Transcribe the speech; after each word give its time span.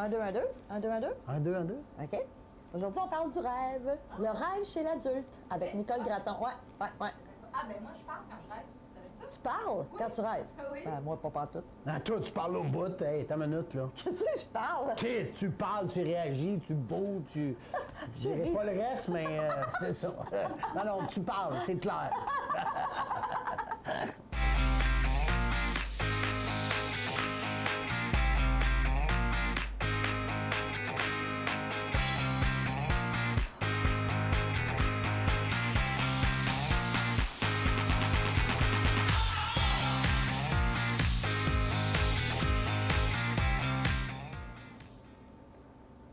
Un, 0.00 0.08
deux, 0.08 0.18
un, 0.18 0.32
deux. 0.32 0.48
Un, 0.70 0.80
deux, 0.80 0.88
un, 0.88 1.00
deux. 1.00 1.14
Un, 1.28 1.40
deux, 1.40 1.54
un, 1.54 1.64
deux. 1.64 1.82
OK. 2.02 2.26
Aujourd'hui, 2.72 3.00
on 3.04 3.08
parle 3.08 3.30
du 3.30 3.38
rêve. 3.38 3.98
Le 4.18 4.30
rêve 4.30 4.64
chez 4.64 4.82
l'adulte 4.82 5.38
avec 5.50 5.74
Nicole 5.74 6.02
Gratton. 6.04 6.36
Ouais, 6.40 6.52
ouais, 6.80 6.86
ouais. 7.02 7.10
Ah, 7.52 7.64
ben 7.68 7.76
moi, 7.82 7.90
je 7.98 8.04
parle 8.06 8.22
quand 8.30 8.36
je 8.48 8.54
rêve. 8.54 8.64
Tu 9.30 9.38
parles 9.40 9.84
quand 9.98 10.10
tu 10.10 10.20
rêves? 10.22 10.46
Oui. 10.72 10.78
Ben, 10.86 11.00
moi, 11.02 11.20
pas 11.20 11.28
partout. 11.28 11.62
Ah, 11.86 12.00
toi, 12.00 12.18
tu 12.22 12.32
parles 12.32 12.56
au 12.56 12.62
bout. 12.62 13.02
Hey, 13.02 13.26
t'as 13.26 13.36
une 13.36 13.46
minute, 13.46 13.74
là. 13.74 13.90
Qu'est-ce 13.94 14.24
que 14.24 14.40
je 14.40 14.46
parle? 14.46 14.94
Qu'est-ce 14.96 15.32
tu 15.32 15.50
parles, 15.50 15.88
tu 15.88 16.02
réagis, 16.02 16.58
tu 16.66 16.72
bouges, 16.72 17.24
tu. 17.28 17.54
Je 18.14 18.20
dirais 18.20 18.50
pas 18.52 18.64
le 18.64 18.80
reste, 18.80 19.08
mais 19.10 19.26
euh, 19.28 19.50
c'est 19.80 19.92
ça. 19.92 20.08
non, 20.74 20.84
non, 20.86 21.06
tu 21.08 21.20
parles, 21.20 21.56
c'est 21.60 21.76
clair. 21.76 22.10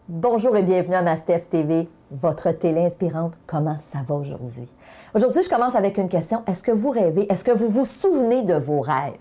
Bonjour 0.10 0.56
et 0.56 0.64
bienvenue 0.64 0.96
à 0.96 1.02
Mastef 1.02 1.50
TV, 1.50 1.90
votre 2.12 2.52
télé 2.52 2.86
inspirante. 2.86 3.34
Comment 3.46 3.78
ça 3.78 4.00
va 4.08 4.16
aujourd'hui? 4.16 4.72
Aujourd'hui, 5.14 5.44
je 5.44 5.50
commence 5.50 5.76
avec 5.76 5.98
une 5.98 6.08
question. 6.08 6.44
Est-ce 6.48 6.64
que 6.64 6.72
vous 6.72 6.92
rêvez? 6.92 7.30
Est-ce 7.32 7.44
que 7.44 7.52
vous 7.52 7.68
vous 7.68 7.84
souvenez 7.86 8.44
de 8.44 8.54
vos 8.54 8.80
rêves? 8.80 9.14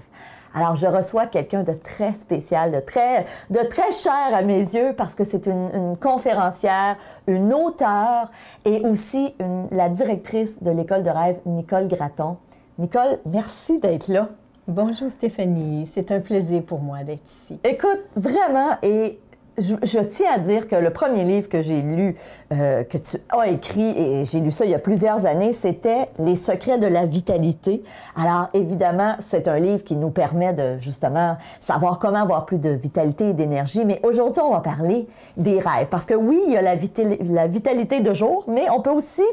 Alors, 0.55 0.77
je 0.77 0.87
reçois 0.87 1.27
quelqu'un 1.27 1.65
de 1.65 1.73
très 1.73 2.15
spécial, 2.15 2.71
de 2.71 2.79
très, 2.79 3.27
de 3.51 3.59
très 3.69 3.91
cher 3.91 4.13
à 4.33 4.43
mes 4.43 4.59
yeux 4.61 4.95
parce 4.97 5.15
que 5.17 5.25
c'est 5.25 5.47
une, 5.47 5.71
une 5.75 5.97
conférencière, 5.97 6.97
une 7.27 7.53
auteure 7.53 8.31
et 8.65 8.81
aussi 8.87 9.35
une- 9.41 9.67
la 9.73 9.89
directrice 9.89 10.63
de 10.63 10.71
l'école 10.71 11.03
de 11.03 11.11
rêve, 11.11 11.41
Nicole 11.47 11.89
Gratton. 11.89 12.37
Nicole, 12.79 13.19
merci 13.27 13.81
d'être 13.81 14.07
là. 14.09 14.29
Bonjour 14.69 15.09
Stéphanie, 15.11 15.89
c'est 15.95 16.11
un 16.11 16.19
plaisir 16.19 16.61
pour 16.65 16.81
moi 16.81 17.05
d'être 17.05 17.23
ici. 17.25 17.61
Écoute, 17.63 18.01
vraiment, 18.17 18.71
et 18.83 19.21
je, 19.59 19.99
tiens 20.01 20.33
à 20.35 20.39
dire 20.39 20.69
que 20.69 20.77
le 20.77 20.91
premier 20.91 21.25
livre 21.25 21.49
que 21.49 21.63
j'ai 21.63 21.81
lu, 21.81 22.17
euh, 22.53 22.85
que 22.85 22.99
tu 22.99 23.17
as 23.31 23.49
écrit, 23.49 23.91
et 23.97 24.25
j'ai 24.25 24.41
lu 24.41 24.51
ça 24.51 24.65
il 24.65 24.71
y 24.71 24.75
a 24.75 24.79
plusieurs 24.79 25.27
années, 25.27 25.53
c'était 25.53 26.11
Les 26.19 26.37
secrets 26.37 26.79
de 26.79 26.87
la 26.87 27.07
vitalité. 27.07 27.83
Alors, 28.17 28.49
évidemment, 28.55 29.15
c'est 29.21 29.49
un 29.49 29.59
livre 29.59 29.85
qui 29.85 29.97
nous 29.97 30.11
permet 30.11 30.53
de, 30.53 30.79
justement, 30.79 31.37
savoir 31.61 31.99
comment 31.99 32.21
avoir 32.21 32.45
plus 32.47 32.59
de 32.59 32.71
vitalité 32.71 33.31
et 33.31 33.35
d'énergie. 33.35 33.85
Mais 33.85 34.01
aujourd'hui, 34.03 34.43
on 34.43 34.53
va 34.53 34.61
parler 34.61 35.07
des 35.37 35.61
rêves. 35.61 35.89
Parce 35.91 36.05
que 36.05 36.15
oui, 36.15 36.41
il 36.47 36.53
y 36.53 36.57
a 36.57 36.63
la, 36.63 36.75
la 37.31 37.47
vitalité 37.47 38.01
de 38.01 38.13
jour, 38.13 38.45
mais 38.49 38.69
on 38.71 38.81
peut 38.81 38.91
aussi 38.91 39.25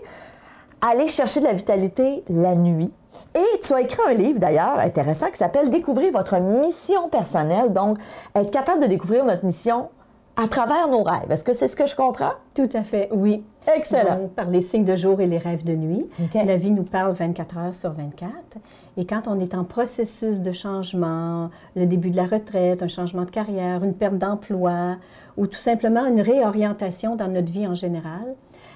aller 0.82 1.08
chercher 1.08 1.40
de 1.40 1.46
la 1.46 1.54
vitalité 1.54 2.24
la 2.30 2.56
nuit. 2.56 2.94
Et 3.36 3.60
tu 3.60 3.74
as 3.74 3.82
écrit 3.82 4.02
un 4.08 4.14
livre 4.14 4.40
d'ailleurs 4.40 4.80
intéressant 4.80 5.30
qui 5.30 5.38
s'appelle 5.38 5.70
Découvrir 5.70 6.12
votre 6.12 6.40
mission 6.40 7.10
personnelle. 7.10 7.72
Donc, 7.74 7.98
être 8.36 8.52
capable 8.52 8.82
de 8.82 8.88
découvrir 8.88 9.26
notre 9.26 9.46
mission 9.46 9.90
à 10.36 10.48
travers 10.48 10.88
nos 10.88 11.04
rêves. 11.04 11.30
Est-ce 11.30 11.44
que 11.44 11.54
c'est 11.54 11.68
ce 11.68 11.76
que 11.76 11.86
je 11.86 11.96
comprends? 11.96 12.34
Tout 12.56 12.70
à 12.74 12.84
fait, 12.84 13.10
oui. 13.12 13.44
Excellent. 13.76 14.18
Donc, 14.18 14.32
par 14.32 14.50
les 14.50 14.62
signes 14.62 14.84
de 14.84 14.96
jour 14.96 15.22
et 15.22 15.28
les 15.28 15.38
rêves 15.38 15.64
de 15.64 15.74
nuit. 15.74 16.06
La 16.34 16.58
vie 16.58 16.72
nous 16.72 16.84
parle 16.84 17.14
24 17.14 17.58
heures 17.58 17.74
sur 17.74 17.92
24. 17.92 18.32
Et 18.98 19.06
quand 19.06 19.28
on 19.28 19.40
est 19.40 19.54
en 19.54 19.64
processus 19.64 20.42
de 20.42 20.52
changement, 20.52 21.50
le 21.76 21.86
début 21.86 22.10
de 22.10 22.18
la 22.18 22.26
retraite, 22.26 22.84
un 22.84 22.88
changement 22.88 23.26
de 23.26 23.32
carrière, 23.32 23.84
une 23.84 23.94
perte 23.94 24.18
d'emploi 24.18 24.98
ou 25.38 25.48
tout 25.48 25.60
simplement 25.60 26.06
une 26.06 26.22
réorientation 26.22 27.16
dans 27.16 27.28
notre 27.28 27.52
vie 27.52 27.68
en 27.68 27.74
général, 27.74 28.36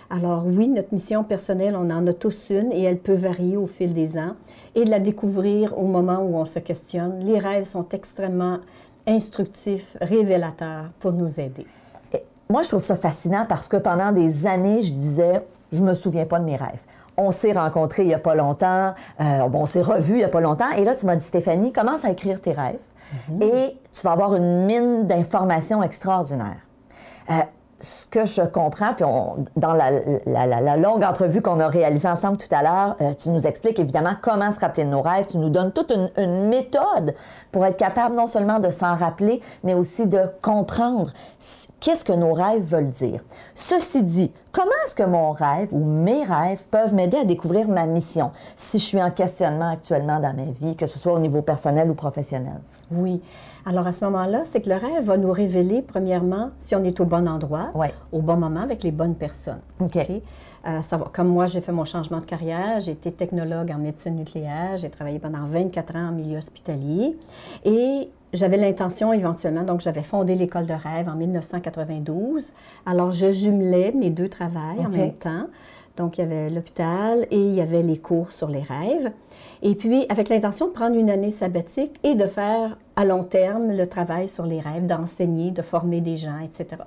alors 0.09 0.43
oui, 0.45 0.69
notre 0.69 0.93
mission 0.93 1.25
personnelle, 1.25 1.75
on 1.75 1.89
en 1.89 2.07
a 2.07 2.13
tous 2.13 2.49
une 2.49 2.71
et 2.71 2.83
elle 2.83 2.99
peut 2.99 3.13
varier 3.13 3.57
au 3.57 3.67
fil 3.67 3.93
des 3.93 4.17
ans 4.17 4.35
et 4.73 4.85
de 4.85 4.89
la 4.89 4.99
découvrir 4.99 5.77
au 5.77 5.85
moment 5.85 6.19
où 6.19 6.37
on 6.37 6.45
se 6.45 6.59
questionne. 6.59 7.19
Les 7.19 7.39
rêves 7.39 7.65
sont 7.65 7.89
extrêmement 7.89 8.59
instructifs, 9.07 9.97
révélateurs 10.01 10.85
pour 10.99 11.13
nous 11.13 11.39
aider. 11.39 11.65
Moi, 12.49 12.61
je 12.61 12.69
trouve 12.69 12.83
ça 12.83 12.95
fascinant 12.95 13.45
parce 13.47 13.67
que 13.67 13.77
pendant 13.77 14.11
des 14.11 14.47
années, 14.47 14.81
je 14.81 14.93
disais, 14.93 15.45
je 15.71 15.81
me 15.81 15.95
souviens 15.95 16.25
pas 16.25 16.39
de 16.39 16.45
mes 16.45 16.55
rêves. 16.55 16.83
On 17.17 17.31
s'est 17.31 17.51
rencontrés 17.51 18.03
il 18.03 18.09
y 18.09 18.13
a 18.13 18.19
pas 18.19 18.35
longtemps, 18.35 18.93
euh, 19.19 19.47
bon, 19.49 19.63
on 19.63 19.65
s'est 19.65 19.81
revus 19.81 20.13
il 20.13 20.19
y 20.19 20.23
a 20.23 20.29
pas 20.29 20.39
longtemps, 20.39 20.69
et 20.77 20.85
là, 20.85 20.95
tu 20.95 21.05
m'as 21.05 21.15
dit, 21.15 21.25
Stéphanie, 21.25 21.73
commence 21.73 22.05
à 22.05 22.11
écrire 22.11 22.39
tes 22.39 22.53
rêves 22.53 22.83
et 23.41 23.77
tu 23.93 24.01
vas 24.03 24.11
avoir 24.11 24.35
une 24.35 24.65
mine 24.65 25.07
d'informations 25.07 25.81
extraordinaires. 25.81 26.61
Euh, 27.29 27.33
ce 27.79 28.07
que 28.07 28.25
je 28.25 28.41
comprends, 28.41 28.93
puis 28.93 29.05
on- 29.05 29.43
dans 29.55 29.73
la, 29.73 29.91
la- 30.25 30.61
la- 30.61 30.77
longue 30.77 31.03
entrevue 31.03 31.41
qu'on 31.41 31.59
a 31.59 31.67
réalisée 31.67 32.07
ensemble 32.07 32.37
tout 32.37 32.53
à 32.53 32.63
l'heure, 32.63 32.95
euh, 33.01 33.13
tu 33.13 33.29
nous 33.29 33.45
expliques 33.45 33.79
évidemment 33.79 34.13
comment 34.21 34.51
se 34.51 34.59
rappeler 34.59 34.83
de 34.83 34.89
nos 34.89 35.01
rêves. 35.01 35.27
Tu 35.27 35.37
nous 35.37 35.49
donnes 35.49 35.71
toute 35.71 35.91
une, 35.91 36.09
une 36.17 36.47
méthode 36.47 37.13
pour 37.51 37.65
être 37.65 37.77
capable 37.77 38.15
non 38.15 38.27
seulement 38.27 38.59
de 38.59 38.71
s'en 38.71 38.95
rappeler, 38.95 39.41
mais 39.63 39.73
aussi 39.75 40.07
de 40.07 40.21
comprendre 40.41 41.11
qu'est-ce 41.79 42.03
que 42.03 42.13
nos 42.13 42.33
rêves 42.33 42.63
veulent 42.63 42.89
dire. 42.89 43.21
Ceci 43.53 44.01
dit, 44.01 44.31
comment 44.51 44.71
est-ce 44.85 44.95
que 44.95 45.03
mon 45.03 45.31
rêve 45.31 45.69
ou 45.71 45.83
mes 45.83 46.23
rêves 46.23 46.65
peuvent 46.71 46.95
m'aider 46.95 47.17
à 47.17 47.23
découvrir 47.25 47.67
ma 47.67 47.85
mission 47.85 48.31
si 48.55 48.79
je 48.79 48.85
suis 48.85 49.01
en 49.01 49.11
questionnement 49.11 49.69
actuellement 49.71 50.19
dans 50.19 50.33
ma 50.33 50.45
vie, 50.51 50.75
que 50.75 50.87
ce 50.87 50.97
soit 50.97 51.13
au 51.13 51.19
niveau 51.19 51.43
personnel 51.43 51.89
ou 51.91 51.93
professionnel? 51.93 52.59
Oui. 52.91 53.21
Alors 53.69 53.85
à 53.85 53.91
ce 53.91 54.05
moment-là, 54.05 54.43
c'est 54.45 54.61
que 54.61 54.69
le 54.69 54.75
rêve 54.77 55.03
va 55.03 55.17
nous 55.17 55.31
révéler, 55.31 55.81
premièrement, 55.81 56.51
si 56.57 56.73
on 56.73 56.83
est 56.85 57.01
au 57.01 57.05
bon 57.05 57.27
endroit, 57.27 57.69
Ouais. 57.75 57.93
au 58.13 58.21
bon 58.21 58.37
moment, 58.37 58.61
avec 58.61 58.81
les 58.81 58.91
bonnes 58.91 59.15
personnes. 59.15 59.59
OK. 59.81 59.97
Euh, 59.97 60.81
ça 60.81 60.95
va- 60.95 61.09
comme 61.13 61.27
moi, 61.27 61.47
j'ai 61.47 61.59
fait 61.59 61.73
mon 61.73 61.83
changement 61.83 62.19
de 62.21 62.25
carrière, 62.25 62.79
j'ai 62.79 62.93
été 62.93 63.11
technologue 63.11 63.69
en 63.71 63.77
médecine 63.77 64.15
nucléaire, 64.15 64.77
j'ai 64.77 64.89
travaillé 64.89 65.19
pendant 65.19 65.43
24 65.45 65.97
ans 65.97 66.07
en 66.09 66.11
milieu 66.13 66.37
hospitalier 66.37 67.17
et 67.65 68.09
j'avais 68.31 68.55
l'intention 68.57 69.11
éventuellement, 69.11 69.63
donc 69.63 69.81
j'avais 69.81 70.01
fondé 70.01 70.35
l'école 70.35 70.65
de 70.65 70.73
rêve 70.73 71.09
en 71.09 71.15
1992. 71.15 72.53
Alors 72.85 73.11
je 73.11 73.31
jumelais 73.31 73.91
mes 73.91 74.11
deux 74.11 74.29
travails 74.29 74.79
en 74.85 74.89
même 74.89 75.13
temps. 75.13 75.47
Donc 75.97 76.17
il 76.17 76.21
y 76.21 76.23
avait 76.23 76.49
l'hôpital 76.49 77.27
et 77.31 77.37
il 77.37 77.53
y 77.53 77.61
avait 77.61 77.81
les 77.81 77.97
cours 77.97 78.31
sur 78.31 78.47
les 78.47 78.61
rêves. 78.61 79.11
Et 79.63 79.75
puis 79.75 80.05
avec 80.09 80.29
l'intention 80.29 80.67
de 80.67 80.71
prendre 80.71 80.95
une 80.95 81.09
année 81.09 81.31
sabbatique 81.31 81.99
et 82.03 82.15
de 82.15 82.27
faire 82.27 82.77
à 82.95 83.03
long 83.03 83.23
terme 83.23 83.75
le 83.75 83.87
travail 83.87 84.27
sur 84.27 84.45
les 84.45 84.61
rêves, 84.61 84.85
d'enseigner, 84.85 85.51
de 85.51 85.61
former 85.61 85.99
des 85.99 86.15
gens, 86.15 86.39
etc. 86.39 86.83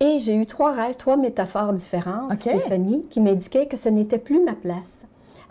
Et 0.00 0.18
j'ai 0.18 0.34
eu 0.34 0.46
trois 0.46 0.72
rêves, 0.72 0.96
trois 0.96 1.16
métaphores 1.16 1.72
différentes. 1.72 2.36
Stéphanie, 2.38 3.02
qui 3.08 3.20
m'indiquaient 3.20 3.66
que 3.66 3.76
ce 3.76 3.88
n'était 3.88 4.18
plus 4.18 4.42
ma 4.42 4.54
place. 4.54 5.01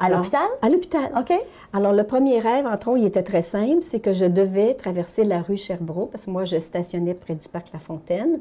À 0.01 0.09
l'hôpital? 0.09 0.47
À 0.61 0.69
l'hôpital. 0.69 1.11
OK. 1.17 1.33
Alors, 1.73 1.93
le 1.93 2.03
premier 2.03 2.39
rêve, 2.39 2.65
entre 2.65 2.89
autres, 2.89 2.99
il 2.99 3.05
était 3.05 3.23
très 3.23 3.41
simple, 3.41 3.81
c'est 3.81 3.99
que 3.99 4.13
je 4.13 4.25
devais 4.25 4.73
traverser 4.73 5.23
la 5.23 5.41
rue 5.41 5.57
Sherbrooke, 5.57 6.11
parce 6.11 6.25
que 6.25 6.31
moi, 6.31 6.43
je 6.43 6.59
stationnais 6.59 7.13
près 7.13 7.35
du 7.35 7.47
parc 7.47 7.67
La 7.73 7.79
Fontaine. 7.79 8.39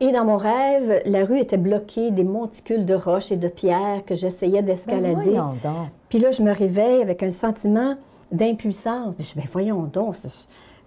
Et 0.00 0.12
dans 0.12 0.24
mon 0.24 0.36
rêve, 0.36 1.02
la 1.04 1.24
rue 1.24 1.38
était 1.38 1.56
bloquée 1.56 2.10
des 2.10 2.24
monticules 2.24 2.84
de 2.84 2.94
roches 2.94 3.30
et 3.32 3.36
de 3.36 3.48
pierres 3.48 4.04
que 4.06 4.14
j'essayais 4.14 4.62
Ben 4.62 4.66
d'escalader. 4.66 5.14
voyons 5.14 5.54
donc. 5.62 5.88
Puis 6.08 6.18
là, 6.18 6.30
je 6.30 6.42
me 6.42 6.52
réveille 6.52 7.02
avec 7.02 7.22
un 7.22 7.30
sentiment 7.30 7.96
d'impuissance. 8.32 9.14
Puis 9.14 9.24
je 9.24 9.32
dis, 9.34 9.40
ben 9.40 9.48
voyons 9.52 9.82
donc. 9.82 10.16
Puis 10.22 10.30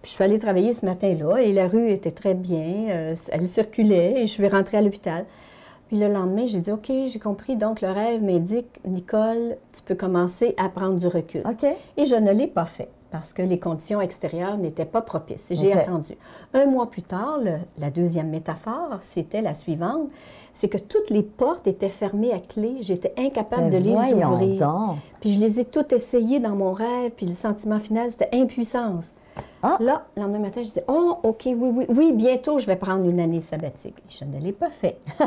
je 0.04 0.10
suis 0.10 0.24
allée 0.24 0.40
travailler 0.40 0.74
ce 0.74 0.86
matin-là 0.86 1.38
et 1.38 1.52
la 1.54 1.68
rue 1.68 1.90
était 1.90 2.12
très 2.12 2.34
bien. 2.34 2.90
euh, 2.90 3.16
elle 3.32 3.48
circulait 3.48 4.22
et 4.22 4.26
je 4.26 4.32
suis 4.32 4.48
rentrée 4.48 4.78
à 4.78 4.82
l'hôpital. 4.82 5.26
Puis 5.88 5.98
le 6.00 6.08
lendemain, 6.08 6.46
j'ai 6.48 6.60
dit, 6.60 6.72
OK, 6.72 6.92
j'ai 7.06 7.20
compris. 7.20 7.56
Donc 7.58 7.82
le 7.82 7.90
rêve 7.92 8.24
m'indique, 8.24 8.68
Nicole, 8.86 9.58
tu 9.74 9.82
peux 9.84 9.96
commencer 9.96 10.56
à 10.58 10.68
prendre 10.70 10.96
du 10.96 11.08
recul. 11.08 11.42
OK. 11.48 11.64
Et 11.98 12.06
je 12.06 12.16
ne 12.16 12.32
l'ai 12.32 12.48
pas 12.48 12.66
fait 12.66 12.90
parce 13.12 13.32
que 13.34 13.42
les 13.44 13.60
conditions 13.60 14.02
extérieures 14.02 14.58
n'étaient 14.58 14.84
pas 14.84 15.02
propices. 15.02 15.46
J'ai 15.50 15.72
attendu. 15.74 16.18
Un 16.54 16.66
mois 16.66 16.90
plus 16.90 17.04
tard, 17.04 17.38
le- 17.42 17.60
la 17.80 17.90
deuxième 17.90 18.30
métaphore, 18.30 18.98
c'était 19.02 19.42
la 19.42 19.54
suivante, 19.54 20.10
c'est 20.54 20.68
que 20.68 20.78
toutes 20.78 21.10
les 21.12 21.24
portes 21.24 21.66
étaient 21.68 21.88
fermées 21.90 22.34
à 22.34 22.40
clé. 22.40 22.78
J'étais 22.82 23.14
incapable 23.18 23.70
Ben 23.70 23.80
de 23.80 23.86
les 23.86 23.94
voyons 23.94 24.34
ouvrir. 24.34 24.58
donc. 24.68 24.98
Puis 25.22 25.34
je 25.34 25.40
les 25.40 25.60
ai 25.62 25.66
toutes 25.66 25.94
essayées 25.94 26.40
dans 26.42 26.56
mon 26.56 26.74
rêve, 26.74 27.12
puis 27.16 27.26
le 27.26 27.34
sentiment 27.34 27.80
final, 27.80 28.10
c'était 28.12 28.30
impuissance. 28.34 29.14
Ah. 29.64 29.78
Là, 29.80 30.06
le 30.16 30.22
lendemain 30.22 30.40
matin, 30.40 30.62
je 30.62 30.68
disais, 30.68 30.86
oh, 30.88 31.18
OK, 31.24 31.42
oui, 31.46 31.56
oui, 31.58 31.86
oui, 31.90 32.14
bientôt, 32.14 32.60
je 32.60 32.68
vais 32.68 32.76
prendre 32.76 33.04
une 33.10 33.20
année 33.20 33.42
sabbatique. 33.42 33.96
Je 34.10 34.24
ne 34.24 34.40
l'ai 34.40 34.52
pas 34.52 34.70
fait. 34.70 34.98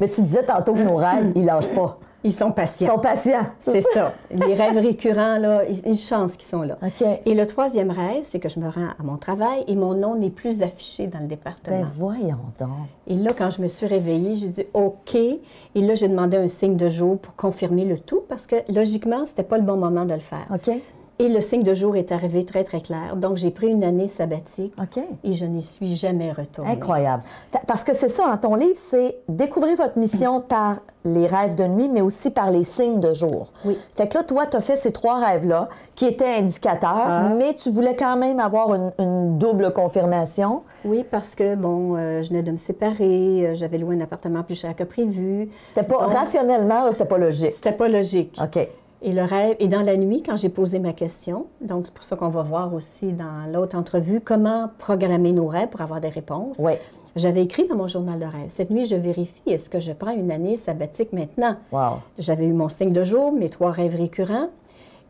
Mais 0.00 0.08
tu 0.08 0.22
disais 0.22 0.44
tantôt 0.44 0.74
que 0.74 0.82
nos 0.82 0.96
rêves, 0.96 1.32
ils 1.34 1.44
lâchent 1.46 1.70
pas. 1.74 1.98
Ils 2.24 2.32
sont 2.34 2.48
Ils 2.50 2.54
patients. 2.54 2.86
sont 2.86 2.98
patients. 3.00 3.46
C'est 3.60 3.80
ça. 3.80 4.12
Les 4.30 4.54
rêves 4.54 4.76
récurrents, 4.78 5.38
là, 5.38 5.64
ils- 5.64 5.84
une 5.88 5.96
chance 5.96 6.34
qu'ils 6.34 6.46
sont 6.48 6.62
là. 6.62 6.76
OK. 6.82 7.04
Et 7.24 7.34
le 7.34 7.46
troisième 7.46 7.90
rêve, 7.90 8.22
c'est 8.24 8.38
que 8.38 8.48
je 8.48 8.60
me 8.60 8.68
rends 8.68 8.90
à 8.98 9.02
mon 9.02 9.16
travail 9.16 9.64
et 9.66 9.74
mon 9.74 9.94
nom 9.94 10.14
n'est 10.16 10.30
plus 10.30 10.62
affiché 10.62 11.06
dans 11.08 11.18
le 11.18 11.26
département. 11.26 11.80
Ben 11.80 11.88
voyons 11.90 12.36
donc. 12.60 12.68
Et 13.08 13.14
là, 13.14 13.32
quand 13.36 13.50
je 13.50 13.60
me 13.62 13.66
suis 13.68 13.86
réveillée, 13.86 14.36
j'ai 14.36 14.48
dit 14.48 14.66
OK. 14.74 15.14
Et 15.16 15.40
là, 15.74 15.94
j'ai 15.94 16.06
demandé 16.08 16.36
un 16.36 16.46
signe 16.46 16.76
de 16.76 16.88
jour 16.88 17.18
pour 17.18 17.34
confirmer 17.34 17.86
le 17.86 17.98
tout 17.98 18.20
parce 18.28 18.46
que 18.46 18.56
logiquement, 18.72 19.24
c'était 19.26 19.42
pas 19.42 19.56
le 19.56 19.64
bon 19.64 19.76
moment 19.76 20.04
de 20.04 20.14
le 20.14 20.20
faire. 20.20 20.46
OK. 20.54 20.70
Et 21.18 21.28
le 21.28 21.40
signe 21.40 21.62
de 21.62 21.74
jour 21.74 21.94
est 21.96 22.10
arrivé 22.10 22.44
très, 22.44 22.64
très 22.64 22.80
clair. 22.80 23.14
Donc, 23.16 23.36
j'ai 23.36 23.50
pris 23.50 23.68
une 23.70 23.84
année 23.84 24.08
sabbatique 24.08 24.72
OK. 24.80 25.02
et 25.22 25.32
je 25.32 25.46
n'y 25.46 25.62
suis 25.62 25.94
jamais 25.94 26.32
retournée. 26.32 26.72
Incroyable. 26.72 27.22
Parce 27.68 27.84
que 27.84 27.94
c'est 27.94 28.08
ça, 28.08 28.26
dans 28.28 28.36
ton 28.38 28.54
livre, 28.56 28.76
c'est 28.76 29.18
découvrir 29.28 29.76
votre 29.76 29.98
mission 29.98 30.40
par 30.40 30.78
les 31.04 31.26
rêves 31.26 31.54
de 31.54 31.64
nuit, 31.64 31.88
mais 31.88 32.00
aussi 32.00 32.30
par 32.30 32.50
les 32.50 32.64
signes 32.64 32.98
de 33.00 33.12
jour. 33.12 33.48
Oui. 33.64 33.76
Fait 33.96 34.08
que 34.08 34.18
là, 34.18 34.24
toi, 34.24 34.46
tu 34.46 34.56
as 34.56 34.60
fait 34.60 34.76
ces 34.76 34.92
trois 34.92 35.18
rêves-là 35.24 35.68
qui 35.94 36.06
étaient 36.06 36.34
indicateurs, 36.38 36.90
Ah. 37.06 37.28
mais 37.36 37.54
tu 37.54 37.70
voulais 37.70 37.94
quand 37.96 38.16
même 38.16 38.40
avoir 38.40 38.74
une, 38.74 38.92
une 38.98 39.38
double 39.38 39.72
confirmation. 39.72 40.62
Oui, 40.84 41.04
parce 41.08 41.34
que, 41.34 41.54
bon, 41.54 41.96
euh, 41.96 42.22
je 42.22 42.30
venais 42.30 42.42
de 42.42 42.52
me 42.52 42.56
séparer, 42.56 43.46
euh, 43.46 43.54
j'avais 43.54 43.78
loué 43.78 43.96
un 43.96 44.00
appartement 44.00 44.42
plus 44.42 44.54
cher 44.58 44.74
que 44.74 44.84
prévu. 44.84 45.50
C'était 45.68 45.82
pas, 45.86 46.04
Donc, 46.06 46.14
rationnellement, 46.14 46.90
c'était 46.90 47.04
pas 47.04 47.18
logique. 47.18 47.54
C'était 47.56 47.72
pas 47.72 47.88
logique. 47.88 48.38
OK. 48.42 48.68
Et 49.04 49.12
le 49.12 49.22
rêve, 49.24 49.56
et 49.58 49.66
dans 49.66 49.82
la 49.82 49.96
nuit, 49.96 50.22
quand 50.22 50.36
j'ai 50.36 50.48
posé 50.48 50.78
ma 50.78 50.92
question, 50.92 51.46
donc 51.60 51.86
c'est 51.86 51.94
pour 51.94 52.04
ça 52.04 52.14
qu'on 52.14 52.28
va 52.28 52.42
voir 52.42 52.72
aussi 52.72 53.12
dans 53.12 53.50
l'autre 53.52 53.76
entrevue 53.76 54.20
comment 54.20 54.70
programmer 54.78 55.32
nos 55.32 55.48
rêves 55.48 55.68
pour 55.70 55.80
avoir 55.80 56.00
des 56.00 56.08
réponses. 56.08 56.56
Oui. 56.60 56.74
J'avais 57.16 57.42
écrit 57.42 57.66
dans 57.66 57.74
mon 57.74 57.88
journal 57.88 58.20
de 58.20 58.24
rêve. 58.24 58.48
Cette 58.48 58.70
nuit, 58.70 58.86
je 58.86 58.94
vérifie, 58.94 59.42
est-ce 59.46 59.68
que 59.68 59.80
je 59.80 59.92
prends 59.92 60.12
une 60.12 60.30
année 60.30 60.54
sabbatique 60.54 61.12
maintenant? 61.12 61.56
Wow. 61.72 61.98
J'avais 62.18 62.46
eu 62.46 62.52
mon 62.52 62.68
signe 62.68 62.92
de 62.92 63.02
jour, 63.02 63.32
mes 63.32 63.50
trois 63.50 63.72
rêves 63.72 63.96
récurrents. 63.96 64.48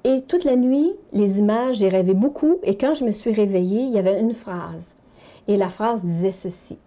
Et 0.04 0.22
toute 0.22 0.44
la 0.44 0.56
nuit, 0.56 0.90
les 1.12 1.38
images, 1.38 1.76
j'ai 1.76 1.88
rêvé 1.88 2.14
beaucoup. 2.14 2.56
Et 2.62 2.76
quand 2.76 2.94
je 2.94 3.04
me 3.04 3.10
suis 3.10 3.32
réveillée, 3.32 3.82
il 3.82 3.90
y 3.90 3.98
avait 3.98 4.18
une 4.18 4.32
phrase. 4.32 4.96
Et 5.48 5.56
la 5.56 5.68
phrase 5.68 6.02
disait 6.02 6.32
ceci. 6.32 6.78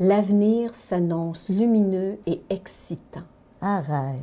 L'avenir 0.00 0.74
s'annonce 0.74 1.48
lumineux 1.48 2.18
et 2.26 2.40
excitant. 2.50 3.22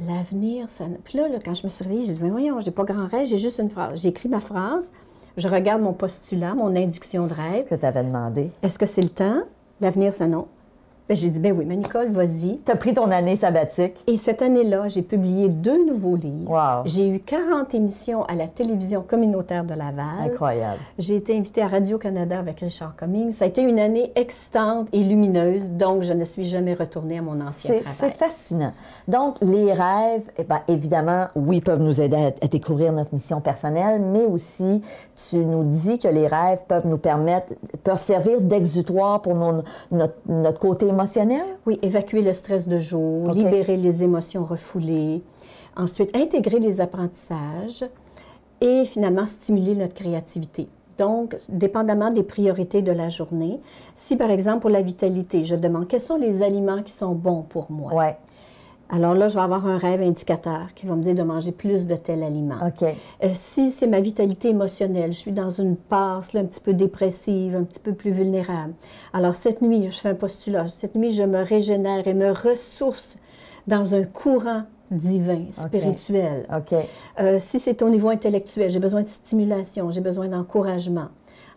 L'avenir, 0.08 0.70
ça. 0.70 0.86
Puis 1.04 1.18
là, 1.18 1.28
là, 1.28 1.38
quand 1.44 1.54
je 1.54 1.66
me 1.66 1.70
suis 1.70 1.84
réveillée, 1.84 2.06
j'ai 2.06 2.14
dit, 2.14 2.20
Mais 2.24 2.30
voyons, 2.30 2.60
j'ai 2.60 2.72
pas 2.72 2.84
grand 2.84 3.08
rêve, 3.08 3.28
j'ai 3.28 3.38
juste 3.38 3.60
une 3.60 3.70
phrase. 3.70 4.02
J'écris 4.02 4.30
ma 4.30 4.40
phrase, 4.40 4.92
je 5.38 5.48
regarde 5.48 5.82
mon 5.82 5.94
postulat, 5.94 6.54
mon 6.54 6.76
induction 6.76 7.24
de 7.24 7.30
Ce 7.30 7.34
rêve. 7.36 7.66
que 7.68 7.76
tu 7.76 7.86
avais 7.86 8.04
demandé. 8.04 8.52
Est-ce 8.62 8.78
que 8.78 8.86
c'est 8.86 9.02
le 9.02 9.10
temps? 9.10 9.42
L'avenir 9.82 10.14
s'annonce. 10.14 10.46
Ben, 11.10 11.18
j'ai 11.18 11.30
dit, 11.30 11.42
ben 11.42 11.52
oui, 11.52 11.66
mais 11.68 11.76
Nicole, 11.76 12.12
vas-y. 12.12 12.60
Tu 12.66 12.72
as 12.72 12.78
pris 12.78 12.94
ton 12.94 13.12
année 13.12 13.36
sabbatique. 13.36 14.02
Et 14.08 14.16
cette 14.16 14.42
année-là, 14.42 14.88
j'ai 14.88 15.02
publié 15.02 15.50
deux 15.50 15.86
nouveaux 15.86 16.16
livres. 16.16 16.50
Wow. 16.50 16.84
J'ai 16.86 17.10
eu 17.10 17.20
40 17.20 17.74
émissions 17.76 18.24
à 18.24 18.36
la 18.36 18.48
télévision 18.48 19.04
communautaire 19.06 19.66
de 19.66 19.74
Laval. 19.74 20.32
Incroyable. 20.32 20.80
J'ai 20.98 21.18
été 21.18 21.38
invitée 21.38 21.62
à 21.62 21.68
Radio-Canada 21.68 22.40
avec 22.40 22.62
Richard 22.62 22.96
Cummings. 22.96 23.34
Ça 23.34 23.44
a 23.44 23.48
été 23.50 23.62
une 23.64 23.80
année 23.80 24.14
excitante 24.16 24.88
et 24.94 25.04
lumineuse, 25.04 25.72
donc 25.72 26.04
je 26.04 26.14
ne 26.14 26.24
suis 26.24 26.46
jamais 26.46 26.74
retournée 26.74 27.18
à 27.18 27.22
mon 27.22 27.42
ancien 27.42 27.76
travail. 27.82 27.94
c'est 27.98 28.18
fascinant. 28.18 28.72
Donc, 29.10 29.36
les 29.42 29.74
rêves, 29.74 30.32
eh 30.38 30.46
ben, 30.46 30.62
évidemment, 30.70 31.26
oui, 31.36 31.60
peuvent 31.60 31.82
nous 31.82 32.00
aider 32.00 32.16
à, 32.16 32.28
à 32.46 32.48
découvrir 32.48 32.94
notre 32.94 33.14
mission 33.14 33.42
personnelle, 33.42 34.00
mais 34.02 34.24
aussi, 34.26 34.82
tu 35.30 35.36
nous 35.38 35.64
dis 35.66 36.00
que 36.00 36.08
les 36.08 36.28
rêves 36.28 36.62
peuvent 36.66 36.88
nous 36.88 36.98
permettre, 36.98 37.54
peuvent 37.84 38.02
servir 38.02 38.40
d'exutoire 38.40 39.22
pour 39.22 39.36
nos- 39.36 39.64
notre, 39.92 40.16
notre 40.28 40.60
côté 40.60 40.93
émotionnel? 40.94 41.44
Oui, 41.66 41.78
évacuer 41.81 42.22
le 42.22 42.34
stress 42.34 42.68
de 42.68 42.80
jour, 42.80 43.31
libérer 43.34 43.78
les 43.78 44.04
émotions 44.04 44.45
refoulées, 44.45 45.22
ensuite 45.75 46.16
intégrer 46.16 46.60
les 46.60 46.81
apprentissages 46.81 47.86
et 48.62 48.86
finalement 48.86 49.25
stimuler 49.25 49.75
notre 49.75 49.94
créativité. 49.94 50.68
Donc, 50.98 51.36
dépendamment 51.50 52.12
des 52.12 52.24
priorités 52.24 52.81
de 52.81 52.92
la 52.92 53.10
journée, 53.10 53.60
si 53.95 54.16
par 54.16 54.30
exemple 54.30 54.60
pour 54.60 54.69
la 54.69 54.81
vitalité, 54.81 55.44
je 55.44 55.56
demande 55.56 55.88
quels 55.88 56.01
sont 56.01 56.18
les 56.18 56.42
aliments 56.42 56.84
qui 56.84 56.92
sont 56.92 57.13
bons 57.13 57.42
pour 57.42 57.72
moi. 57.72 57.94
Ouais. 57.94 58.18
Alors 58.95 59.16
là, 59.16 59.28
je 59.28 59.34
vais 59.34 59.42
avoir 59.42 59.66
un 59.66 59.80
rêve 59.80 60.04
indicateur 60.04 60.68
qui 60.75 60.86
va 60.86 60.95
me 60.95 61.01
dire 61.01 61.16
de 61.16 61.24
manger 61.24 61.51
plus 61.51 61.88
de 61.88 61.95
tel 61.95 62.22
aliment. 62.22 62.57
OK. 62.68 62.84
Euh, 63.24 63.30
si 63.34 63.72
c'est 63.72 63.88
ma 63.88 64.00
vitalité 64.00 64.50
émotionnelle, 64.50 65.12
je 65.13 65.18
suis 65.18 65.31
dans 65.31 65.50
une 65.50 65.75
passe 65.75 66.34
là, 66.34 66.42
un 66.42 66.45
petit 66.45 66.60
peu 66.60 66.74
dépressive, 66.74 67.56
un 67.56 67.63
petit 67.63 67.80
peu 67.80 67.94
plus 67.94 68.12
vulnérable. 68.12 68.74
Alors 69.12 69.34
cette 69.34 69.63
nuit, 69.63 69.90
je 69.90 69.98
fais 70.00 70.10
un 70.10 70.13
postulat. 70.16 70.68
Cette 70.68 70.94
nuit, 70.94 71.12
je 71.12 71.24
me 71.24 71.42
régénère 71.44 72.07
et 72.07 72.13
me 72.13 72.30
ressource 72.30 73.16
dans 73.66 73.95
un 73.95 74.04
courant 74.04 74.62
divin, 74.92 75.46
spirituel. 75.66 76.46
Euh, 77.19 77.38
si 77.39 77.60
c'est 77.60 77.81
au 77.81 77.89
niveau 77.89 78.10
intellectuel, 78.10 78.69
j'ai 78.69 78.80
besoin 78.80 79.01
de 79.01 79.10
stimulation, 79.10 79.89
j'ai 79.89 80.01
besoin 80.01 80.28
d'encouragement. 80.28 81.07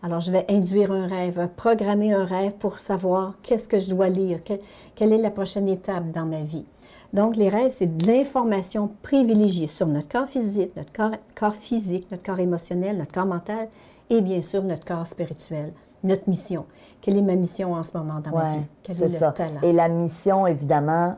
Alors, 0.02 0.20
je 0.20 0.30
vais 0.30 0.44
induire 0.50 0.92
un 0.92 1.06
rêve, 1.06 1.48
programmer 1.56 2.12
un 2.12 2.24
rêve 2.24 2.52
pour 2.52 2.80
savoir 2.80 3.34
qu'est-ce 3.42 3.66
que 3.66 3.78
je 3.78 3.88
dois 3.90 4.08
lire, 4.08 4.44
que- 4.44 4.52
quelle 4.94 5.12
est 5.12 5.18
la 5.18 5.30
prochaine 5.30 5.68
étape 5.68 6.12
dans 6.12 6.26
ma 6.26 6.40
vie. 6.42 6.64
Donc, 7.12 7.36
les 7.36 7.48
rêves, 7.48 7.72
c'est 7.74 7.96
de 7.96 8.06
l'information 8.06 8.90
privilégiée 9.02 9.66
sur 9.68 9.86
notre 9.86 10.08
corps 10.08 10.28
physique, 10.28 10.72
notre 10.76 10.92
corps, 10.92 11.12
corps 11.34 11.54
physique, 11.54 12.08
notre 12.10 12.22
corps 12.22 12.40
émotionnel, 12.40 12.98
notre 12.98 13.12
corps 13.12 13.26
mental 13.26 13.68
et 14.10 14.20
bien 14.20 14.42
sûr 14.42 14.62
notre 14.62 14.84
corps 14.84 15.06
spirituel, 15.06 15.72
notre 16.04 16.28
mission. 16.28 16.64
Quelle 17.00 17.16
est 17.16 17.22
ma 17.22 17.34
mission 17.36 17.74
en 17.74 17.82
ce 17.82 17.96
moment 17.96 18.20
dans 18.20 18.36
ma 18.36 18.52
vie? 18.52 18.64
Quel 18.82 18.96
est 19.02 19.08
le 19.08 19.08
ça. 19.10 19.32
talent? 19.32 19.60
Et 19.62 19.72
la 19.72 19.88
mission, 19.88 20.46
évidemment, 20.46 21.16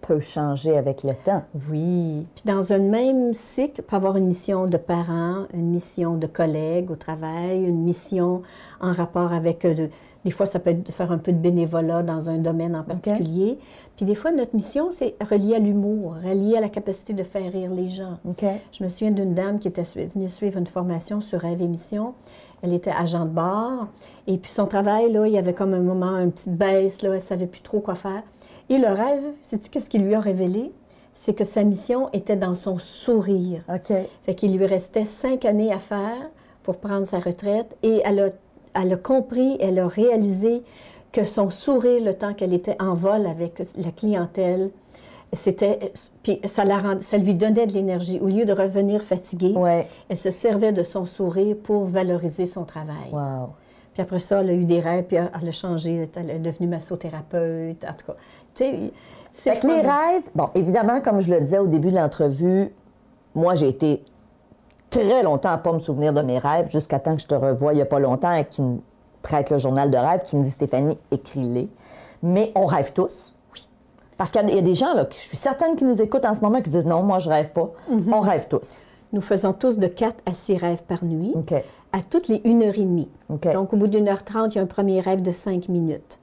peut 0.00 0.20
changer 0.20 0.76
avec 0.76 1.02
le 1.02 1.14
temps. 1.14 1.42
Oui. 1.70 2.26
Puis 2.34 2.44
dans 2.44 2.72
un 2.72 2.78
même 2.78 3.32
cycle, 3.34 3.82
peut 3.82 3.96
avoir 3.96 4.16
une 4.16 4.26
mission 4.26 4.66
de 4.66 4.76
parents, 4.76 5.46
une 5.52 5.70
mission 5.70 6.16
de 6.16 6.26
collègues 6.26 6.90
au 6.90 6.96
travail, 6.96 7.64
une 7.64 7.82
mission 7.82 8.42
en 8.80 8.92
rapport 8.92 9.32
avec. 9.32 9.64
euh, 9.64 9.74
de- 9.74 9.90
des 10.26 10.32
fois, 10.32 10.46
ça 10.46 10.58
peut 10.58 10.70
être 10.70 10.84
de 10.84 10.90
faire 10.90 11.12
un 11.12 11.18
peu 11.18 11.30
de 11.30 11.38
bénévolat 11.38 12.02
dans 12.02 12.28
un 12.28 12.38
domaine 12.38 12.74
en 12.74 12.82
particulier. 12.82 13.60
Puis 13.94 14.04
des 14.04 14.16
fois, 14.16 14.32
notre 14.32 14.56
mission, 14.56 14.88
c'est 14.90 15.14
relié 15.20 15.54
à 15.54 15.60
l'humour, 15.60 16.16
relié 16.16 16.56
à 16.56 16.60
la 16.60 16.68
capacité 16.68 17.12
de 17.12 17.22
faire 17.22 17.52
rire 17.52 17.70
les 17.70 17.86
gens. 17.86 18.18
OK. 18.28 18.44
Je 18.72 18.82
me 18.82 18.88
souviens 18.88 19.12
d'une 19.12 19.34
dame 19.34 19.60
qui 19.60 19.68
était 19.68 19.84
venue 19.84 20.28
suivre 20.28 20.58
une 20.58 20.66
formation 20.66 21.20
sur 21.20 21.38
rêve 21.38 21.62
et 21.62 21.68
mission. 21.68 22.14
Elle 22.62 22.74
était 22.74 22.90
agent 22.90 23.24
de 23.24 23.30
bord. 23.30 23.86
Et 24.26 24.36
puis 24.36 24.50
son 24.50 24.66
travail, 24.66 25.12
là, 25.12 25.28
il 25.28 25.32
y 25.32 25.38
avait 25.38 25.54
comme 25.54 25.74
un 25.74 25.80
moment, 25.80 26.18
une 26.18 26.32
petite 26.32 26.56
baisse, 26.56 27.02
là, 27.02 27.10
elle 27.10 27.14
ne 27.14 27.20
savait 27.20 27.46
plus 27.46 27.60
trop 27.60 27.78
quoi 27.78 27.94
faire. 27.94 28.24
Et 28.68 28.78
le 28.78 28.88
rêve, 28.88 29.22
sais-tu 29.42 29.70
qu'est-ce 29.70 29.88
qu'il 29.88 30.02
lui 30.02 30.16
a 30.16 30.20
révélé? 30.20 30.72
C'est 31.14 31.34
que 31.34 31.44
sa 31.44 31.62
mission 31.62 32.08
était 32.12 32.34
dans 32.34 32.56
son 32.56 32.80
sourire. 32.80 33.62
OK. 33.72 33.96
Fait 34.24 34.34
qu'il 34.34 34.58
lui 34.58 34.66
restait 34.66 35.04
cinq 35.04 35.44
années 35.44 35.72
à 35.72 35.78
faire 35.78 36.30
pour 36.64 36.78
prendre 36.78 37.06
sa 37.06 37.20
retraite. 37.20 37.76
Et 37.84 38.00
elle 38.04 38.18
a, 38.18 38.30
elle 38.80 38.92
a 38.92 38.96
compris, 38.96 39.56
elle 39.60 39.78
a 39.78 39.86
réalisé 39.86 40.62
que 41.12 41.24
son 41.24 41.50
sourire, 41.50 42.02
le 42.04 42.14
temps 42.14 42.34
qu'elle 42.34 42.52
était 42.52 42.76
en 42.80 42.94
vol 42.94 43.26
avec 43.26 43.62
la 43.76 43.90
clientèle, 43.90 44.70
c'était, 45.32 45.92
puis 46.22 46.40
ça, 46.44 46.64
la 46.64 46.78
rend- 46.78 47.00
ça 47.00 47.16
lui 47.18 47.34
donnait 47.34 47.66
de 47.66 47.72
l'énergie. 47.72 48.20
Au 48.20 48.26
lieu 48.26 48.44
de 48.44 48.52
revenir 48.52 49.02
fatiguée, 49.02 49.52
Ouais. 49.56 49.86
elle 50.08 50.16
se 50.16 50.30
servait 50.30 50.72
de 50.72 50.82
son 50.82 51.04
sourire 51.04 51.56
pour 51.62 51.84
valoriser 51.84 52.46
son 52.46 52.64
travail. 52.64 53.10
Wow. 53.12 53.48
Puis 53.94 54.02
après 54.02 54.18
ça, 54.18 54.40
elle 54.42 54.50
a 54.50 54.52
eu 54.52 54.64
des 54.66 54.78
rêves, 54.80 55.04
puis 55.04 55.16
elle 55.16 55.30
elle 55.40 55.48
a 55.48 55.52
changé, 55.52 56.08
elle 56.16 56.30
est 56.30 56.38
devenue 56.38 56.68
massothérapeute, 56.68 57.84
en 57.84 57.92
tout 57.94 58.06
cas. 58.06 58.16
Tu 58.54 58.64
sais, 59.32 59.58
les 59.66 59.80
rêves, 59.80 60.28
bon, 60.34 60.48
évidemment, 60.54 61.00
comme 61.00 61.20
je 61.20 61.32
le 61.32 61.40
disais 61.40 61.58
au 61.58 61.66
début 61.66 61.90
de 61.90 61.96
l'entrevue, 61.96 62.70
moi, 63.34 63.54
j'ai 63.54 63.68
été 63.68 64.02
très 64.98 65.22
longtemps 65.22 65.50
à 65.50 65.58
pas 65.58 65.72
me 65.72 65.78
souvenir 65.78 66.12
de 66.12 66.22
mes 66.22 66.38
rêves, 66.38 66.70
jusqu'à 66.70 66.98
temps 66.98 67.14
que 67.14 67.22
je 67.22 67.26
te 67.26 67.34
revoie 67.34 67.72
il 67.72 67.76
n'y 67.76 67.82
a 67.82 67.86
pas 67.86 68.00
longtemps 68.00 68.32
et 68.32 68.44
que 68.44 68.52
tu 68.54 68.62
me 68.62 68.78
prêtes 69.22 69.50
le 69.50 69.58
journal 69.58 69.90
de 69.90 69.96
rêve, 69.96 70.20
tu 70.28 70.36
me 70.36 70.44
dis, 70.44 70.50
Stéphanie, 70.50 70.98
écris-les. 71.10 71.68
Mais 72.22 72.52
on 72.54 72.66
rêve 72.66 72.92
tous. 72.92 73.34
Oui. 73.54 73.68
Parce 74.16 74.30
qu'il 74.30 74.48
y 74.48 74.58
a- 74.58 74.60
des 74.62 74.74
gens, 74.74 74.94
là, 74.94 75.06
je 75.10 75.16
suis 75.16 75.36
certaine 75.36 75.76
qui 75.76 75.84
nous 75.84 76.00
écoutent 76.00 76.24
en 76.24 76.34
ce 76.34 76.40
moment, 76.40 76.60
qui 76.60 76.70
disent, 76.70 76.86
non, 76.86 77.02
moi, 77.02 77.18
je 77.18 77.28
rêve 77.28 77.50
pas. 77.50 77.70
On 78.10 78.20
rêve 78.20 78.46
tous. 78.48 78.86
Nous 79.12 79.20
faisons 79.20 79.52
tous 79.52 79.78
de 79.78 79.86
4 79.86 80.16
à 80.26 80.32
6 80.32 80.56
rêves 80.56 80.82
par 80.86 81.04
nuit, 81.04 81.32
OK. 81.34 81.52
à 81.52 81.98
toutes 82.08 82.28
les 82.28 82.40
1 82.44 82.62
heure 82.62 82.74
et 82.74 82.84
demie. 82.84 83.08
OK. 83.28 83.52
Donc, 83.52 83.72
au 83.72 83.76
bout 83.76 83.86
d'une 83.86 84.08
heure 84.08 84.24
trente, 84.24 84.54
il 84.54 84.58
y 84.58 84.60
a 84.60 84.64
un 84.64 84.66
premier 84.66 85.00
rêve 85.00 85.22
de 85.22 85.30
5 85.30 85.68
minutes. 85.68 86.18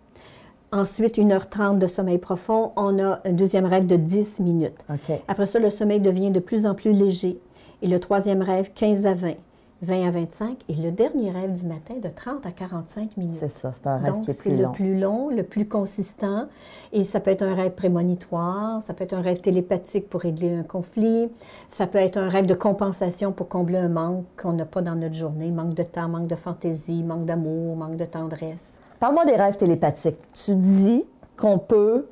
Ensuite, 0.72 1.18
1 1.20 1.32
heure 1.32 1.50
30 1.50 1.78
de 1.80 1.88
sommeil 1.88 2.18
profond, 2.18 2.72
on 2.76 2.98
a 3.00 3.20
un 3.26 3.32
deuxième 3.32 3.66
rêve 3.66 3.86
de 3.86 3.96
10 3.96 4.40
minutes. 4.40 4.80
OK. 4.90 5.20
Après 5.28 5.46
ça, 5.46 5.60
le 5.60 5.70
sommeil 5.70 6.00
devient 6.00 6.32
de 6.32 6.40
plus 6.40 6.66
en 6.66 6.74
plus 6.74 6.94
léger. 6.94 7.40
Et 7.84 7.88
le 7.88 8.00
troisième 8.00 8.42
rêve, 8.42 8.72
15 8.74 9.06
à 9.06 9.14
20, 9.14 9.34
20 9.82 10.08
à 10.08 10.12
25. 10.12 10.58
Et 10.70 10.74
le 10.76 10.92
dernier 10.92 11.32
rêve 11.32 11.52
du 11.52 11.66
matin, 11.66 11.96
de 12.02 12.08
30 12.08 12.46
à 12.46 12.52
45 12.52 13.18
minutes. 13.18 13.36
C'est 13.42 13.50
ça, 13.50 13.74
c'est 13.74 13.86
un 13.88 13.98
rêve 13.98 14.14
Donc, 14.14 14.24
qui 14.24 14.32
est 14.32 14.34
c'est 14.36 14.44
plus 14.44 14.56
le 14.56 14.64
long. 14.64 14.72
plus 14.72 14.98
long, 14.98 15.30
le 15.30 15.44
plus 15.44 15.68
consistant. 15.68 16.48
Et 16.94 17.04
ça 17.04 17.20
peut 17.20 17.30
être 17.32 17.42
un 17.42 17.54
rêve 17.54 17.74
prémonitoire, 17.74 18.82
ça 18.84 18.94
peut 18.94 19.04
être 19.04 19.12
un 19.14 19.22
rêve 19.22 19.42
télépathique 19.42 20.08
pour 20.10 20.22
régler 20.22 20.56
un 20.56 20.64
conflit, 20.64 21.30
ça 21.70 21.86
peut 21.86 21.98
être 21.98 22.16
un 22.16 22.30
rêve 22.30 22.46
de 22.46 22.54
compensation 22.54 23.34
pour 23.34 23.50
combler 23.50 23.80
un 23.80 23.90
manque 23.90 24.24
qu'on 24.42 24.54
n'a 24.54 24.64
pas 24.66 24.82
dans 24.82 24.96
notre 24.96 25.16
journée, 25.16 25.52
manque 25.52 25.74
de 25.74 25.84
temps, 25.84 26.08
manque 26.08 26.28
de 26.28 26.36
fantaisie, 26.36 27.04
manque 27.04 27.26
d'amour, 27.26 27.76
manque 27.76 27.98
de 27.98 28.06
tendresse. 28.06 28.80
Parle-moi 29.02 29.26
des 29.26 29.36
rêves 29.36 29.58
télépathiques. 29.58 30.16
Tu 30.34 30.56
dis 30.56 31.04
qu'on 31.36 31.60
peut 31.60 32.06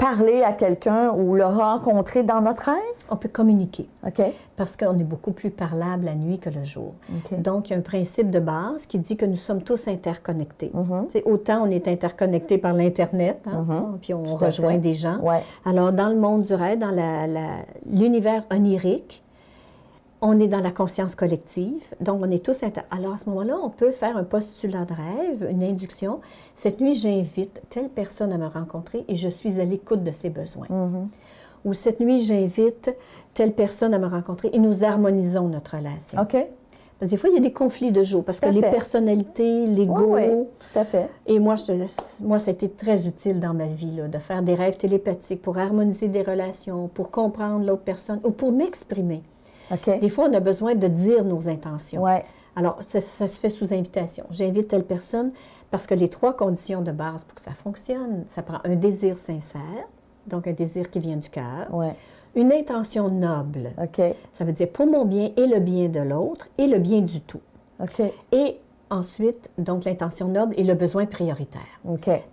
parler 0.00 0.42
à 0.42 0.52
quelqu'un 0.52 1.10
ou 1.12 1.34
le 1.36 1.44
rencontrer 1.44 2.22
dans 2.22 2.40
notre 2.40 2.64
rêve? 2.64 2.76
On 3.10 3.16
peut 3.16 3.28
communiquer 3.28 3.88
OK. 4.06 4.20
parce 4.56 4.76
qu'on 4.76 4.98
est 4.98 5.04
beaucoup 5.04 5.32
plus 5.32 5.50
parlable 5.50 6.04
la 6.06 6.14
nuit 6.14 6.38
que 6.38 6.50
le 6.50 6.64
jour. 6.64 6.94
OK. 7.14 7.40
Donc, 7.40 7.68
il 7.68 7.72
y 7.72 7.76
a 7.76 7.78
un 7.78 7.82
principe 7.82 8.30
de 8.30 8.40
base 8.40 8.86
qui 8.86 8.98
dit 8.98 9.16
que 9.16 9.26
nous 9.26 9.36
sommes 9.36 9.62
tous 9.62 9.86
interconnectés. 9.88 10.70
Tu 10.74 11.10
sais, 11.10 11.22
Autant 11.24 11.62
on 11.62 11.70
est 11.70 11.86
interconnectés 11.88 12.58
par 12.58 12.72
l'Internet, 12.72 13.40
hein, 13.46 13.62
Mhm. 13.62 13.98
puis 14.00 14.14
on 14.14 14.22
Tout 14.22 14.36
rejoint 14.36 14.78
des 14.78 14.94
gens. 14.94 15.18
Ouais. 15.20 15.42
Alors, 15.64 15.92
dans 15.92 16.08
le 16.08 16.16
monde 16.16 16.42
du 16.42 16.54
rêve, 16.54 16.78
dans 16.78 16.90
la- 16.90 17.26
la- 17.26 17.64
l'univers 17.90 18.44
onirique, 18.52 19.22
on 20.22 20.38
est 20.38 20.48
dans 20.48 20.60
la 20.60 20.70
conscience 20.70 21.14
collective, 21.14 21.82
donc 22.00 22.20
on 22.22 22.30
est 22.30 22.44
tous... 22.44 22.62
inter- 22.62 22.82
Alors 22.90 23.14
à 23.14 23.16
ce 23.16 23.28
moment-là, 23.30 23.56
on 23.62 23.70
peut 23.70 23.90
faire 23.90 24.16
un 24.16 24.24
postulat 24.24 24.84
de 24.84 24.92
rêve, 24.92 25.48
une 25.50 25.62
induction. 25.62 26.20
Cette 26.56 26.80
nuit, 26.80 26.94
j'invite 26.94 27.62
telle 27.70 27.88
personne 27.88 28.32
à 28.32 28.36
me 28.38 28.46
rencontrer 28.46 29.04
et 29.08 29.14
je 29.14 29.28
suis 29.28 29.60
à 29.60 29.64
l'écoute 29.64 30.02
de 30.04 30.10
ses 30.10 30.28
besoins. 30.30 30.66
Ou 31.64 31.72
cette 31.72 32.00
nuit, 32.00 32.22
j'invite 32.22 32.94
telle 33.34 33.52
personne 33.52 33.94
à 33.94 33.98
me 33.98 34.06
rencontrer 34.06 34.50
et 34.52 34.58
nous 34.58 34.84
harmonisons 34.84 35.48
notre 35.48 35.76
relation. 35.76 36.20
OK. 36.20 36.36
Parce 36.98 37.08
que 37.12 37.16
des 37.16 37.16
fois, 37.16 37.30
il 37.30 37.36
y 37.36 37.38
a 37.38 37.40
des 37.40 37.52
conflits 37.54 37.92
de 37.92 38.02
jour, 38.02 38.22
parce 38.22 38.40
Tout 38.40 38.50
que 38.50 38.54
les 38.54 38.60
fait. 38.60 38.70
personnalités, 38.70 39.66
l'ego... 39.66 40.16
Oui, 40.16 40.20
oui, 40.30 40.44
tout 40.58 40.78
à 40.78 40.84
fait. 40.84 41.08
Et 41.26 41.38
moi, 41.38 41.56
je, 41.56 41.72
moi, 42.22 42.38
ça 42.38 42.50
a 42.50 42.52
été 42.52 42.68
très 42.68 43.06
utile 43.06 43.40
dans 43.40 43.54
ma 43.54 43.68
vie, 43.68 43.96
là, 43.96 44.06
de 44.06 44.18
faire 44.18 44.42
des 44.42 44.54
rêves 44.54 44.76
télépathiques 44.76 45.40
pour 45.40 45.56
harmoniser 45.56 46.08
des 46.08 46.20
relations, 46.20 46.88
pour 46.92 47.10
comprendre 47.10 47.64
l'autre 47.64 47.84
personne 47.84 48.20
ou 48.22 48.32
pour 48.32 48.52
m'exprimer. 48.52 49.22
Des 50.00 50.08
fois, 50.08 50.28
on 50.30 50.34
a 50.34 50.40
besoin 50.40 50.74
de 50.74 50.86
dire 50.88 51.24
nos 51.24 51.48
intentions. 51.48 52.02
Ouais. 52.02 52.22
Alors, 52.56 52.78
ça, 52.82 53.00
ça 53.00 53.28
se 53.28 53.38
fait 53.40 53.48
sous 53.50 53.72
invitation. 53.72 54.24
J'invite 54.30 54.68
telle 54.68 54.84
personne 54.84 55.30
parce 55.70 55.86
que 55.86 55.94
les 55.94 56.08
trois 56.08 56.34
conditions 56.36 56.82
de 56.82 56.90
base 56.92 57.24
pour 57.24 57.36
que 57.36 57.40
ça 57.42 57.52
fonctionne, 57.52 58.24
ça 58.34 58.42
prend 58.42 58.58
un 58.64 58.74
désir 58.74 59.16
sincère, 59.18 59.60
donc 60.26 60.46
un 60.48 60.52
désir 60.52 60.90
qui 60.90 60.98
vient 60.98 61.16
du 61.16 61.30
cœur, 61.30 61.72
Ouais. 61.72 61.94
une 62.34 62.52
intention 62.52 63.08
noble, 63.08 63.70
ça 64.34 64.44
veut 64.44 64.52
dire 64.52 64.68
pour 64.68 64.86
mon 64.86 65.04
bien 65.04 65.30
et 65.36 65.46
le 65.46 65.60
bien 65.60 65.88
de 65.88 66.00
l'autre 66.00 66.48
et 66.58 66.66
le 66.66 66.78
bien 66.78 67.00
du 67.00 67.20
tout. 67.20 67.40
Et 68.32 68.56
ensuite, 68.90 69.48
donc 69.56 69.84
l'intention 69.84 70.26
noble 70.26 70.54
et 70.58 70.64
le 70.64 70.74
besoin 70.74 71.06
prioritaire. 71.06 71.60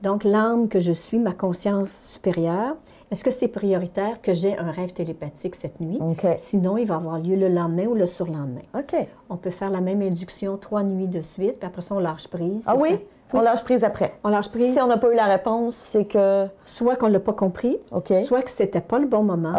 Donc, 0.02 0.24
l'âme 0.24 0.68
que 0.68 0.80
je 0.80 0.92
suis, 0.94 1.20
ma 1.20 1.34
conscience 1.34 1.92
supérieure, 2.12 2.76
est-ce 3.12 3.24
que 3.24 3.32
c'est 3.32 3.48
prioritaire 3.48 4.22
que 4.22 4.34
j'ai 4.34 4.58
un 4.58 4.72
rêve 4.72 4.92
télépathique 4.94 5.56
cette 5.56 5.80
nuit? 5.80 6.00
Sinon, 6.40 6.78
il 6.78 6.86
va 6.86 6.96
avoir 6.96 7.20
lieu 7.20 7.36
le 7.36 7.48
lendemain 7.50 7.86
ou 7.86 7.94
le 7.96 8.06
surlendemain. 8.08 8.62
OK. 8.78 8.96
On 9.30 9.38
peut 9.38 9.50
faire 9.52 9.70
la 9.70 9.82
même 9.82 10.02
induction 10.02 10.58
trois 10.58 10.84
nuits 10.84 11.08
de 11.08 11.22
suite, 11.22 11.60
puis 11.60 11.68
après 11.68 11.82
ça, 11.82 11.96
on 11.96 12.00
lâche 12.00 12.28
prise. 12.28 12.64
Ah 12.68 12.76
oui? 12.78 12.90
ça- 12.92 12.98
On 13.34 13.42
lâche 13.42 13.64
prise 13.66 13.84
après. 13.84 14.14
On 14.24 14.30
lâche 14.30 14.48
prise, 14.50 14.74
Si 14.74 14.80
on 14.82 14.88
n'a 14.88 14.96
pas 14.98 15.12
eu 15.12 15.16
la 15.16 15.26
réponse, 15.26 15.76
c'est 15.76 16.06
que. 16.06 16.48
soit 16.66 16.96
qu'on 16.96 17.08
ne 17.08 17.14
l'a 17.14 17.20
pas 17.20 17.34
compris, 17.34 17.78
soit 18.26 18.42
que 18.42 18.50
c'était 18.50 18.80
pas 18.82 19.00
le 19.00 19.06
bon 19.08 19.22
moment, 19.24 19.54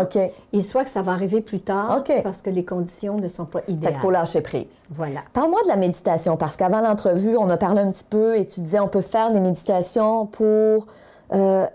et 0.52 0.62
soit 0.62 0.84
que 0.84 0.90
ça 0.90 1.02
va 1.02 1.12
arriver 1.12 1.40
plus 1.42 1.60
tard 1.60 2.02
parce 2.22 2.40
que 2.42 2.48
les 2.50 2.64
conditions 2.64 3.16
ne 3.18 3.28
sont 3.28 3.44
pas 3.44 3.60
Fait 3.60 3.72
idéales. 3.72 3.92
qu'il 3.94 4.00
faut 4.02 4.10
lâcher 4.10 4.40
prise. 4.40 4.84
Voilà. 4.90 5.20
Parle-moi 5.34 5.60
de 5.64 5.68
la 5.68 5.76
méditation, 5.76 6.36
parce 6.38 6.56
qu'avant 6.56 6.80
l'entrevue, 6.80 7.36
on 7.36 7.48
a 7.50 7.56
parlé 7.58 7.80
un 7.82 7.90
petit 7.92 8.04
peu 8.08 8.36
et 8.38 8.46
tu 8.46 8.60
disais 8.60 8.80
on 8.80 8.88
peut 8.88 9.02
faire 9.02 9.32
des 9.32 9.40
méditations 9.40 10.26
pour. 10.26 10.86
euh, 11.34 11.66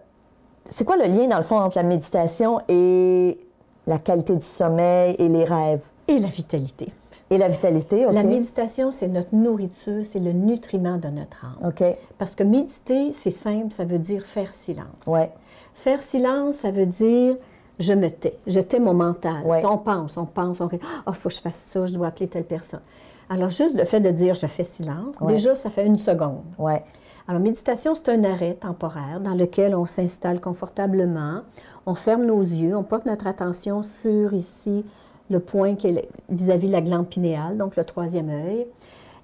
c'est 0.69 0.85
quoi 0.85 0.97
le 0.97 1.05
lien, 1.05 1.27
dans 1.27 1.37
le 1.37 1.43
fond, 1.43 1.57
entre 1.57 1.77
la 1.77 1.83
méditation 1.83 2.59
et 2.67 3.39
la 3.87 3.99
qualité 3.99 4.35
du 4.35 4.45
sommeil 4.45 5.15
et 5.19 5.27
les 5.27 5.43
rêves? 5.43 5.83
Et 6.07 6.19
la 6.19 6.29
vitalité. 6.29 6.89
Et 7.29 7.37
la 7.37 7.47
vitalité, 7.47 8.05
OK? 8.05 8.13
La 8.13 8.23
méditation, 8.23 8.91
c'est 8.91 9.07
notre 9.07 9.33
nourriture, 9.33 10.05
c'est 10.05 10.19
le 10.19 10.33
nutriment 10.33 10.97
de 10.97 11.07
notre 11.07 11.45
âme. 11.45 11.69
OK. 11.69 11.83
Parce 12.17 12.35
que 12.35 12.43
méditer, 12.43 13.11
c'est 13.11 13.31
simple, 13.31 13.73
ça 13.73 13.85
veut 13.85 13.99
dire 13.99 14.25
faire 14.25 14.53
silence. 14.53 14.85
Ouais. 15.07 15.31
Faire 15.75 16.01
silence, 16.01 16.55
ça 16.55 16.71
veut 16.71 16.85
dire 16.85 17.35
je 17.79 17.93
me 17.93 18.09
tais, 18.09 18.37
je 18.45 18.59
tais 18.59 18.79
mon 18.79 18.93
mental. 18.93 19.43
Ouais. 19.45 19.57
Tu 19.57 19.61
sais, 19.65 19.71
On 19.71 19.77
pense, 19.77 20.17
on 20.17 20.25
pense, 20.25 20.61
on 20.61 20.69
ah, 21.05 21.13
faut 21.13 21.29
que 21.29 21.35
je 21.35 21.41
fasse 21.41 21.55
ça, 21.55 21.85
je 21.85 21.93
dois 21.93 22.07
appeler 22.07 22.27
telle 22.27 22.43
personne. 22.43 22.81
Alors 23.29 23.49
juste 23.49 23.77
le 23.77 23.85
fait 23.85 23.99
de 23.99 24.11
dire 24.11 24.33
je 24.35 24.45
fais 24.45 24.63
silence, 24.63 25.15
Ouais. 25.21 25.33
déjà 25.33 25.55
ça 25.55 25.69
fait 25.69 25.85
une 25.85 25.97
seconde. 25.97 26.43
Ouais. 26.59 26.83
Alors 27.27 27.41
méditation, 27.41 27.95
c'est 27.95 28.09
un 28.09 28.23
arrêt 28.25 28.53
temporaire 28.55 29.21
dans 29.21 29.33
lequel 29.33 29.75
on 29.75 29.85
s'installe 29.85 30.41
confortablement, 30.41 31.41
on 31.85 31.95
ferme 31.95 32.25
nos 32.25 32.41
yeux, 32.41 32.75
on 32.75 32.83
porte 32.83 33.05
notre 33.05 33.27
attention 33.27 33.81
sur 33.81 34.33
ici 34.33 34.83
le 35.29 35.39
point 35.39 35.75
qui 35.75 35.87
est 35.87 36.09
vis-à-vis 36.29 36.67
de 36.67 36.73
la 36.73 36.81
glande 36.81 37.07
pinéale, 37.07 37.57
donc 37.57 37.77
le 37.77 37.85
troisième 37.85 38.29
œil. 38.29 38.67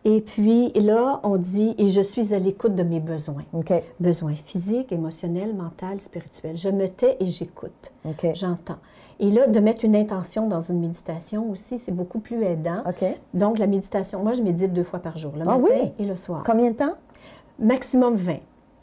Et 0.06 0.22
puis 0.22 0.72
là, 0.76 1.20
on 1.24 1.36
dit 1.36 1.76
et 1.78 1.88
je 1.88 2.02
suis 2.02 2.34
à 2.34 2.40
l'écoute 2.40 2.74
de 2.74 2.84
mes 2.84 3.02
besoins. 3.02 3.44
Besoins 4.00 4.34
physiques, 4.34 4.94
émotionnels, 4.94 5.54
mentaux, 5.54 6.00
spirituels. 6.00 6.56
Je 6.56 6.70
me 6.70 6.88
tais 6.88 7.18
et 7.20 7.26
j'écoute. 7.26 7.92
J'entends. 8.34 8.78
Et 9.20 9.30
là, 9.30 9.48
de 9.48 9.60
mettre 9.60 9.84
une 9.84 9.98
intention 9.98 10.48
dans 10.48 10.62
une 10.62 10.80
méditation 10.80 11.50
aussi, 11.52 11.80
c'est 11.80 11.92
beaucoup 11.92 12.20
plus 12.20 12.42
aidant. 12.46 12.80
Donc, 13.34 13.60
la 13.60 13.68
méditation, 13.68 14.24
moi, 14.24 14.32
je 14.32 14.42
médite 14.42 14.72
deux 14.72 14.84
fois 14.84 15.00
par 15.00 15.18
jour, 15.18 15.34
le 15.36 15.42
Ah 15.42 15.58
matin 15.58 15.74
oui? 15.82 15.92
et 16.00 16.06
le 16.06 16.16
soir. 16.16 16.44
Combien 16.46 16.72
de 16.72 16.78
temps? 16.78 16.94
Maximum 17.60 18.16
20. 18.16 18.38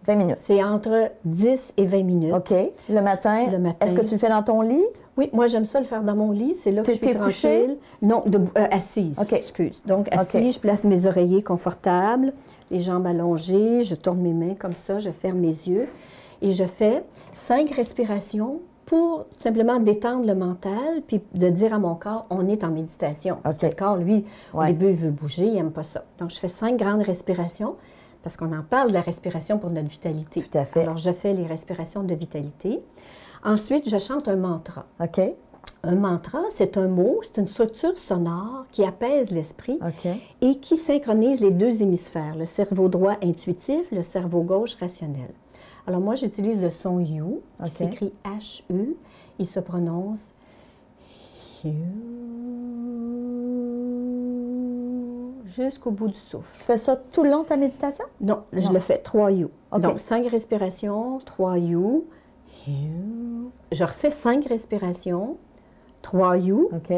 20 0.06 0.16
minutes. 0.16 0.37
C'est 0.38 0.62
entre 0.62 1.11
10 1.25 1.75
et 1.76 1.87
20 1.87 2.02
minutes. 2.04 2.35
OK. 2.35 2.54
Le 2.88 3.00
matin. 3.00 3.47
Le 3.50 3.59
matin. 3.59 3.85
Est-ce 3.85 3.95
que 3.95 4.02
tu 4.02 4.12
le 4.12 4.18
fais 4.18 4.28
dans 4.28 4.42
ton 4.42 4.61
lit? 4.61 4.85
Oui, 5.16 5.30
moi, 5.33 5.47
j'aime 5.47 5.64
ça 5.64 5.80
le 5.80 5.87
faire 5.87 6.02
dans 6.02 6.14
mon 6.14 6.30
lit. 6.30 6.54
C'est 6.54 6.71
là 6.71 6.83
que 6.83 6.92
je 6.92 6.99
suis 6.99 7.14
tranquille. 7.14 7.78
Non, 8.02 8.23
euh, 8.26 8.66
assise. 8.71 9.18
OK. 9.18 9.33
Excuse. 9.33 9.83
Donc, 9.87 10.09
assise, 10.12 10.49
OK. 10.49 10.54
je 10.54 10.61
place 10.61 10.85
mes 10.85 11.06
oreillers 11.06 11.42
confortables, 11.42 12.35
les 12.71 12.78
jambes 12.78 13.06
allongées, 13.06 13.83
je 13.83 13.95
tourne 13.95 14.21
mes 14.21 14.35
mains 14.35 14.54
comme 14.54 14.75
ça, 14.75 14.99
je 14.99 15.11
ferme 15.11 15.38
mes 15.38 15.49
yeux 15.49 15.88
et 16.42 16.50
je 16.50 16.64
fais 16.64 17.02
cinq 17.33 17.71
respirations 17.71 18.61
pour 18.85 19.25
simplement 19.37 19.80
détendre 19.80 20.26
le 20.26 20.35
mental 20.35 21.02
puis 21.06 21.21
de 21.35 21.49
dire 21.49 21.73
à 21.73 21.78
mon 21.78 21.95
corps, 21.95 22.26
on 22.30 22.47
est 22.47 22.62
en 22.62 22.71
méditation. 22.71 23.38
Parce 23.42 23.56
que 23.56 23.66
le 23.66 23.73
corps, 23.73 23.97
lui, 23.97 24.25
au 24.54 24.62
début, 24.64 24.90
il 24.90 24.97
veut 24.97 25.11
bouger, 25.11 25.47
il 25.47 25.54
n'aime 25.54 25.73
pas 25.73 25.83
ça. 25.83 26.04
Donc, 26.18 26.30
je 26.30 26.38
fais 26.38 26.49
cinq 26.49 26.76
grandes 26.76 27.02
respirations 27.02 27.75
parce 28.26 28.37
qu'on 28.37 28.52
en 28.52 28.64
parle 28.64 28.88
de 28.88 28.95
la 28.95 29.02
respiration 29.02 29.56
pour 29.56 29.71
notre 29.71 29.87
vitalité. 29.87 30.42
Tout 30.42 30.59
à 30.59 30.64
fait. 30.64 30.80
Alors, 30.80 30.97
je 30.97 31.12
fais 31.12 31.33
les 31.33 31.47
respirations 31.47 32.02
de 32.02 32.12
vitalité. 32.12 32.83
Ensuite, 33.45 33.88
je 33.88 33.99
chante 33.99 34.26
un 34.26 34.35
mantra. 34.35 34.85
OK. 35.00 35.21
Un 35.85 35.95
mantra, 35.95 36.40
c'est 36.50 36.76
un 36.76 36.88
mot, 36.88 37.21
c'est 37.23 37.40
une 37.40 37.47
structure 37.47 37.97
sonore 37.97 38.66
qui 38.73 38.85
apaise 38.85 39.30
l'esprit 39.30 39.78
et 40.40 40.56
qui 40.56 40.76
synchronise 40.76 41.40
les 41.40 41.52
deux 41.52 41.83
hémisphères, 41.83 42.35
le 42.35 42.47
cerveau 42.47 42.88
droit 42.88 43.14
intuitif, 43.23 43.88
le 43.92 44.02
cerveau 44.02 44.42
gauche 44.42 44.75
rationnel. 44.75 45.30
Alors 45.87 46.00
moi, 46.00 46.16
j'utilise 46.16 46.61
le 46.61 46.71
son 46.71 46.99
U, 46.99 47.04
qui 47.04 47.62
OK. 47.62 47.68
s'écrit 47.68 48.12
H-U, 48.25 48.97
il 49.38 49.47
se 49.47 49.61
prononce 49.61 50.33
U 51.64 51.71
jusqu'au 55.65 55.91
bout 55.91 56.09
du 56.09 56.19
souffle. 56.19 56.49
Tu 56.57 56.63
fais 56.65 56.79
ça 56.79 56.97
tout 56.97 57.23
le 57.25 57.31
long 57.31 57.43
de 57.43 57.47
ta 57.49 57.57
méditation? 57.57 58.05
Non, 58.21 58.43
je 58.53 58.73
le 58.73 58.81
fais 58.81 58.99
3 58.99 59.33
U. 59.33 59.45
OK. 59.73 59.81
Donc, 59.81 59.99
5 59.99 60.27
respirations, 60.29 61.19
3 61.25 61.59
U. 61.59 61.77
U. 62.69 62.71
Je 63.73 63.85
refais 63.85 64.11
5 64.11 64.45
respirations, 64.47 65.37
3 66.03 66.39
U. 66.39 66.53
OK. 66.53 66.91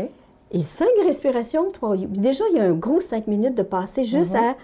Et 0.51 0.63
5 0.63 0.87
respirations, 1.05 1.71
3 1.71 1.97
U. 1.97 2.09
Puis 2.09 2.21
Déjà, 2.21 2.45
il 2.51 2.57
y 2.57 2.61
a 2.61 2.65
un 2.65 2.73
gros 2.73 3.01
5 3.01 3.27
minutes 3.27 3.55
de 3.55 3.63
passer 3.63 4.03
juste 4.05 4.33
Mhm. 4.33 4.37
à 4.43 4.55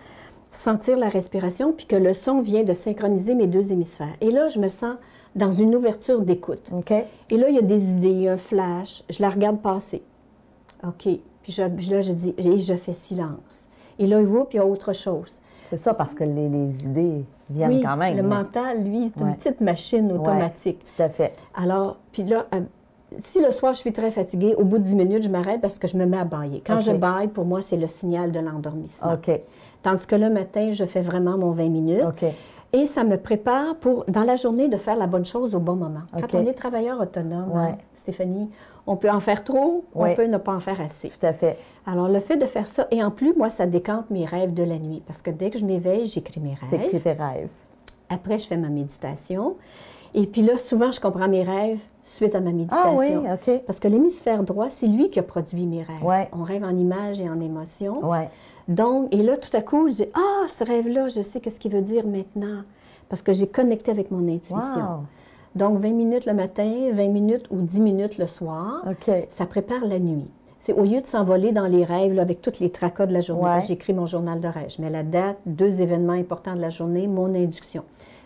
sentir 0.50 0.96
la 0.96 1.08
respiration, 1.08 1.72
puis 1.72 1.86
que 1.86 1.96
le 1.96 2.14
son 2.14 2.40
vient 2.40 2.62
de 2.62 2.74
synchroniser 2.74 3.34
mes 3.34 3.46
deux 3.48 3.72
hémisphères. 3.72 4.14
Et 4.20 4.30
là, 4.30 4.48
je 4.48 4.58
me 4.60 4.68
sens 4.68 4.96
dans 5.34 5.50
une 5.52 5.74
ouverture 5.74 6.20
d'écoute. 6.20 6.70
Et 7.30 7.36
là, 7.36 7.48
il 7.48 7.56
y 7.56 7.58
a 7.58 7.62
des 7.62 7.90
idées, 7.90 8.28
un 8.28 8.36
flash. 8.36 9.02
Je 9.10 9.20
la 9.20 9.30
regarde 9.30 9.60
passer. 9.60 10.02
OK. 10.86 11.08
Puis 11.42 11.52
je- 11.52 11.66
puis 11.68 11.86
là, 11.86 12.00
je 12.00 12.12
dis, 12.12 12.34
et 12.38 12.56
je 12.58 12.74
fais 12.74 12.92
silence. 12.92 13.68
Et 13.98 14.06
là, 14.06 14.20
whoop, 14.20 14.48
il 14.52 14.56
y 14.56 14.60
a 14.60 14.66
autre 14.66 14.92
chose. 14.92 15.40
C'est 15.70 15.76
ça 15.76 15.94
parce 15.94 16.14
que 16.14 16.24
les, 16.24 16.48
les 16.48 16.84
idées 16.84 17.24
viennent 17.50 17.70
oui, 17.70 17.82
quand 17.82 17.96
même. 17.96 18.16
le 18.16 18.22
mais- 18.22 18.36
mental, 18.36 18.84
lui, 18.84 19.10
c'est 19.16 19.24
une 19.24 19.34
petite 19.34 19.60
machine 19.60 20.12
automatique. 20.12 20.80
Tout 20.84 21.02
à 21.02 21.08
fait. 21.08 21.34
Alors, 21.54 21.96
puis 22.12 22.24
là, 22.24 22.46
euh, 22.54 22.60
si 23.18 23.40
le 23.40 23.50
soir 23.50 23.72
je 23.74 23.78
suis 23.78 23.92
très 23.92 24.10
fatiguée, 24.10 24.54
au 24.56 24.64
bout 24.64 24.78
de 24.78 24.84
10 24.84 24.94
minutes, 24.94 25.22
je 25.22 25.28
m'arrête 25.28 25.60
parce 25.60 25.78
que 25.78 25.86
je 25.86 25.96
me 25.96 26.06
mets 26.06 26.18
à 26.18 26.24
bailler. 26.24 26.62
Quand 26.64 26.80
je 26.80 26.92
baille, 26.92 27.28
pour 27.28 27.44
moi, 27.44 27.62
c'est 27.62 27.76
le 27.76 27.86
signal 27.86 28.32
de 28.32 28.40
l'endormissement. 28.40 29.14
OK. 29.14 29.40
Tandis 29.82 30.06
que 30.06 30.16
le 30.16 30.30
matin, 30.30 30.70
je 30.72 30.84
fais 30.84 31.02
vraiment 31.02 31.36
mon 31.36 31.50
20 31.50 31.68
minutes. 31.68 32.02
OK. 32.06 32.24
Et 32.74 32.86
ça 32.86 33.04
me 33.04 33.16
prépare 33.16 33.76
pour, 33.76 34.04
dans 34.08 34.24
la 34.24 34.34
journée, 34.34 34.68
de 34.68 34.76
faire 34.76 34.96
la 34.96 35.06
bonne 35.06 35.24
chose 35.24 35.54
au 35.54 35.60
bon 35.60 35.76
moment. 35.76 36.00
Quand 36.12 36.34
on 36.34 36.44
est 36.46 36.54
travailleur 36.54 37.00
autonome, 37.00 37.50
Ouais. 37.52 37.70
hein, 37.70 37.78
Stéphanie, 37.96 38.50
on 38.86 38.96
peut 38.96 39.08
en 39.10 39.20
faire 39.20 39.44
trop, 39.44 39.84
Ouais. 39.94 40.10
on 40.12 40.14
peut 40.16 40.26
ne 40.26 40.38
pas 40.38 40.52
en 40.52 40.58
faire 40.60 40.80
assez. 40.80 41.08
Tout 41.08 41.24
à 41.24 41.32
fait. 41.32 41.56
Alors, 41.86 42.08
le 42.08 42.18
fait 42.18 42.36
de 42.36 42.46
faire 42.46 42.66
ça, 42.66 42.88
et 42.90 43.02
en 43.02 43.12
plus, 43.12 43.32
moi, 43.34 43.48
ça 43.48 43.66
décante 43.66 44.10
mes 44.10 44.24
rêves 44.24 44.52
de 44.52 44.64
la 44.64 44.78
nuit. 44.78 45.02
Parce 45.06 45.22
que 45.22 45.30
dès 45.30 45.50
que 45.50 45.58
je 45.58 45.64
m'éveille, 45.64 46.04
j'écris 46.06 46.40
mes 46.40 46.54
rêves. 46.54 46.68
T'écris 46.68 47.00
tes 47.00 47.12
rêves. 47.12 47.48
Après, 48.10 48.38
je 48.40 48.46
fais 48.48 48.56
ma 48.56 48.68
méditation. 48.70 49.54
Et 50.12 50.26
puis 50.26 50.42
là, 50.42 50.56
souvent, 50.56 50.90
je 50.90 51.00
comprends 51.00 51.28
mes 51.28 51.44
rêves 51.44 51.78
suite 52.04 52.34
à 52.34 52.40
ma 52.40 52.50
Ah 52.50 52.52
méditation. 52.52 52.96
oui, 52.96 53.08
OK. 53.32 53.62
Parce 53.66 53.80
que 53.80 53.88
l'hémisphère 53.88 54.42
droit, 54.44 54.68
c'est 54.70 54.86
lui 54.86 55.10
qui 55.10 55.18
a 55.18 55.22
produit 55.22 55.66
mes 55.66 55.82
rêves. 55.82 56.04
Ouais. 56.04 56.28
On 56.32 56.42
rêve 56.44 56.62
en 56.64 56.76
images 56.76 57.20
et 57.20 57.28
en 57.28 57.40
émotions. 57.40 57.94
Ouais. 58.08 58.28
Donc, 58.68 59.12
et 59.12 59.22
là, 59.22 59.36
tout 59.36 59.54
à 59.56 59.62
coup, 59.62 59.88
je 59.88 59.94
dis 59.94 60.06
Ah, 60.14 60.46
ce 60.48 60.64
rêve-là, 60.64 61.08
je 61.08 61.22
sais 61.22 61.40
qu'est-ce 61.40 61.58
qu'il 61.58 61.72
veut 61.72 61.82
dire 61.82 62.06
maintenant. 62.06 62.62
Parce 63.08 63.22
que 63.22 63.32
j'ai 63.32 63.46
connecté 63.46 63.90
avec 63.90 64.10
mon 64.10 64.26
intuition. 64.28 64.56
Wow. 64.76 65.00
Donc, 65.54 65.78
20 65.80 65.92
minutes 65.92 66.26
le 66.26 66.34
matin, 66.34 66.90
20 66.92 67.08
minutes 67.08 67.46
ou 67.50 67.60
10 67.60 67.80
minutes 67.80 68.18
le 68.18 68.26
soir, 68.26 68.84
OK. 68.88 69.10
ça 69.30 69.46
prépare 69.46 69.84
la 69.86 69.98
nuit. 69.98 70.26
C'est 70.58 70.72
au 70.72 70.82
lieu 70.84 71.00
de 71.02 71.06
s'envoler 71.06 71.52
dans 71.52 71.66
les 71.66 71.84
rêves 71.84 72.14
là, 72.14 72.22
avec 72.22 72.40
tous 72.40 72.58
les 72.58 72.70
tracas 72.70 73.04
de 73.06 73.12
la 73.12 73.20
journée. 73.20 73.44
Ouais. 73.50 73.60
J'écris 73.60 73.92
mon 73.92 74.06
journal 74.06 74.40
de 74.40 74.48
rêve. 74.48 74.70
Je 74.74 74.80
mets 74.80 74.88
la 74.90 75.02
date, 75.02 75.36
deux 75.44 75.82
événements 75.82 76.14
importants 76.14 76.54
de 76.56 76.60
la 76.60 76.70
journée, 76.70 77.06
mon 77.06 77.34
induction. 77.34 77.84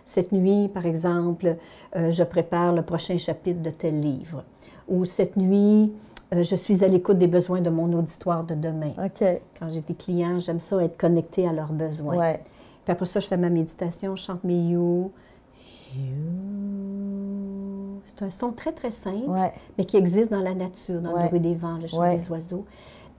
Cette 0.09 0.33
nuit, 0.33 0.69
par 0.69 0.87
exemple, 0.87 1.57
euh, 1.95 2.11
je 2.11 2.25
prépare 2.25 2.73
le 2.73 2.81
prochain 2.81 3.19
chapitre 3.19 3.61
de 3.61 3.69
tel 3.69 4.00
livre. 4.00 4.43
Ou 4.88 5.05
cette 5.05 5.37
nuit, 5.37 5.93
Euh, 6.35 6.43
je 6.43 6.57
suis 6.57 6.85
à 6.85 6.88
l'écoute 6.88 7.17
des 7.17 7.27
besoins 7.27 7.62
de 7.62 7.71
mon 7.71 7.91
auditoire 7.95 8.45
de 8.45 8.55
demain. 8.55 8.93
Quand 9.59 9.69
j'ai 9.71 9.81
des 9.81 9.95
clients, 9.95 10.38
j'aime 10.38 10.61
ça 10.61 10.77
être 10.85 10.99
connecté 10.99 11.49
à 11.49 11.55
leurs 11.55 11.73
besoins. 11.73 12.19
Ouais. 12.19 12.41
Puis 12.85 12.93
après 12.93 13.07
ça, 13.07 13.19
je 13.21 13.27
fais 13.27 13.38
ma 13.38 13.49
méditation, 13.49 14.15
je 14.15 14.25
chante 14.25 14.45
mes 14.45 14.59
you. 14.69 15.11
You. 15.97 16.03
C'est 18.05 18.25
un 18.25 18.29
son 18.31 18.53
très, 18.53 18.73
très 18.73 18.91
simple, 18.91 19.31
Ouais. 19.31 19.53
mais 19.79 19.87
qui 19.87 19.97
existe 19.97 20.31
dans 20.31 20.43
la 20.43 20.53
nature, 20.55 21.00
dans 21.00 21.15
Ouais. 21.15 21.23
le 21.23 21.29
bruit 21.29 21.41
des 21.41 21.55
vents, 21.55 21.79
le 21.79 21.87
chant 21.87 22.15
des 22.15 22.29
oiseaux. 22.31 22.67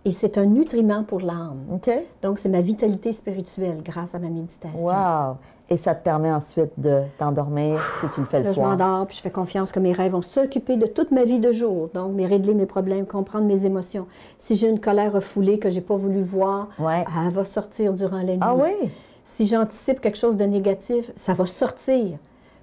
Et 0.06 0.12
c'est 0.12 0.38
un 0.38 0.46
nutriment 0.46 1.04
pour 1.04 1.20
l'âme. 1.20 1.80
Donc, 2.22 2.40
c'est 2.40 2.50
ma 2.50 2.62
vitalité 2.62 3.12
spirituelle 3.12 3.82
grâce 3.84 4.16
à 4.16 4.20
ma 4.20 4.30
méditation. 4.30 4.80
Wow. 4.80 5.36
Et 5.72 5.78
ça 5.78 5.94
te 5.94 6.04
permet 6.04 6.32
ensuite 6.32 6.72
de 6.78 7.02
t'endormir 7.20 7.80
si 8.00 8.08
tu 8.16 8.22
le 8.22 8.26
fais 8.26 8.40
le 8.40 8.46
Là, 8.46 8.50
je 8.50 8.56
soir. 8.56 8.70
m'endors, 8.72 9.06
puis 9.06 9.18
je 9.18 9.22
fais 9.22 9.30
confiance 9.30 9.72
que 9.72 9.80
mes 9.80 9.92
rêves 9.94 10.14
vont 10.14 10.24
s'occuper 10.24 10.78
de 10.78 10.88
toute 10.88 11.12
ma 11.12 11.26
vie 11.26 11.40
de 11.40 11.52
jour. 11.52 11.90
Donc, 11.94 12.14
mais 12.16 12.26
régler 12.26 12.56
mes 12.56 12.66
problèmes, 12.66 13.06
comprendre 13.06 13.46
mes 13.46 13.66
émotions. 13.66 14.08
Si 14.40 14.56
j'ai 14.56 14.68
une 14.70 14.80
colère 14.80 15.14
refoulée 15.14 15.60
que 15.60 15.70
j'ai 15.70 15.82
pas 15.82 15.96
voulu 15.96 16.22
voir, 16.22 16.70
Ouais. 16.80 17.06
elle 17.24 17.32
va 17.34 17.46
sortir 17.46 17.94
durant 17.94 18.18
la 18.18 18.24
nuit. 18.34 18.38
Ah 18.42 18.56
oui? 18.56 18.90
Si 19.26 19.46
j'anticipe 19.46 20.02
quelque 20.02 20.18
chose 20.18 20.38
de 20.38 20.46
négatif, 20.46 21.12
ça 21.18 21.34
va 21.34 21.46
sortir 21.46 22.18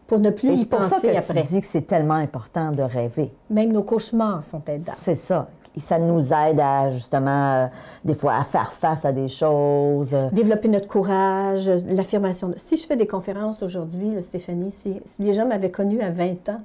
pour 0.09 0.19
ne 0.19 0.31
plus 0.31 0.53
y 0.53 0.59
c'est 0.63 0.69
pour 0.69 0.83
ça 0.83 0.97
penser 0.97 1.09
que 1.13 1.17
après. 1.17 1.43
tu 1.43 1.49
dis 1.55 1.61
que 1.61 1.67
c'est 1.67 1.83
tellement 1.83 2.15
important 2.15 2.71
de 2.73 2.83
rêver. 2.83 3.33
Même 3.51 3.73
nos 3.73 3.83
cauchemars 3.83 4.43
sont 4.43 4.63
aidables. 4.67 4.97
C'est 4.97 5.15
ça. 5.15 5.49
Et 5.77 5.81
ça 5.81 5.99
nous 5.99 6.33
aide 6.33 6.59
à, 6.59 6.89
justement, 6.89 7.53
euh, 7.53 7.67
des 8.05 8.15
fois, 8.15 8.35
à 8.37 8.45
faire 8.45 8.73
face 8.73 9.05
à 9.05 9.13
des 9.13 9.29
choses. 9.29 10.15
euh, 10.15 10.29
Développer 10.33 10.69
notre 10.69 10.89
courage, 10.89 11.71
l'affirmation. 11.89 12.49
de- 12.49 12.55
Si 12.59 12.77
je 12.79 12.87
fais 12.87 12.97
des 12.97 13.07
conférences 13.07 13.63
aujourd'hui, 13.63 14.23
Stéphanie, 14.23 14.73
si, 14.73 14.95
si 15.05 15.23
les 15.23 15.35
gens 15.35 15.47
m'avaient 15.47 15.71
connue 15.71 16.01
à 16.01 16.11
20 16.11 16.49
ans, 16.49 16.61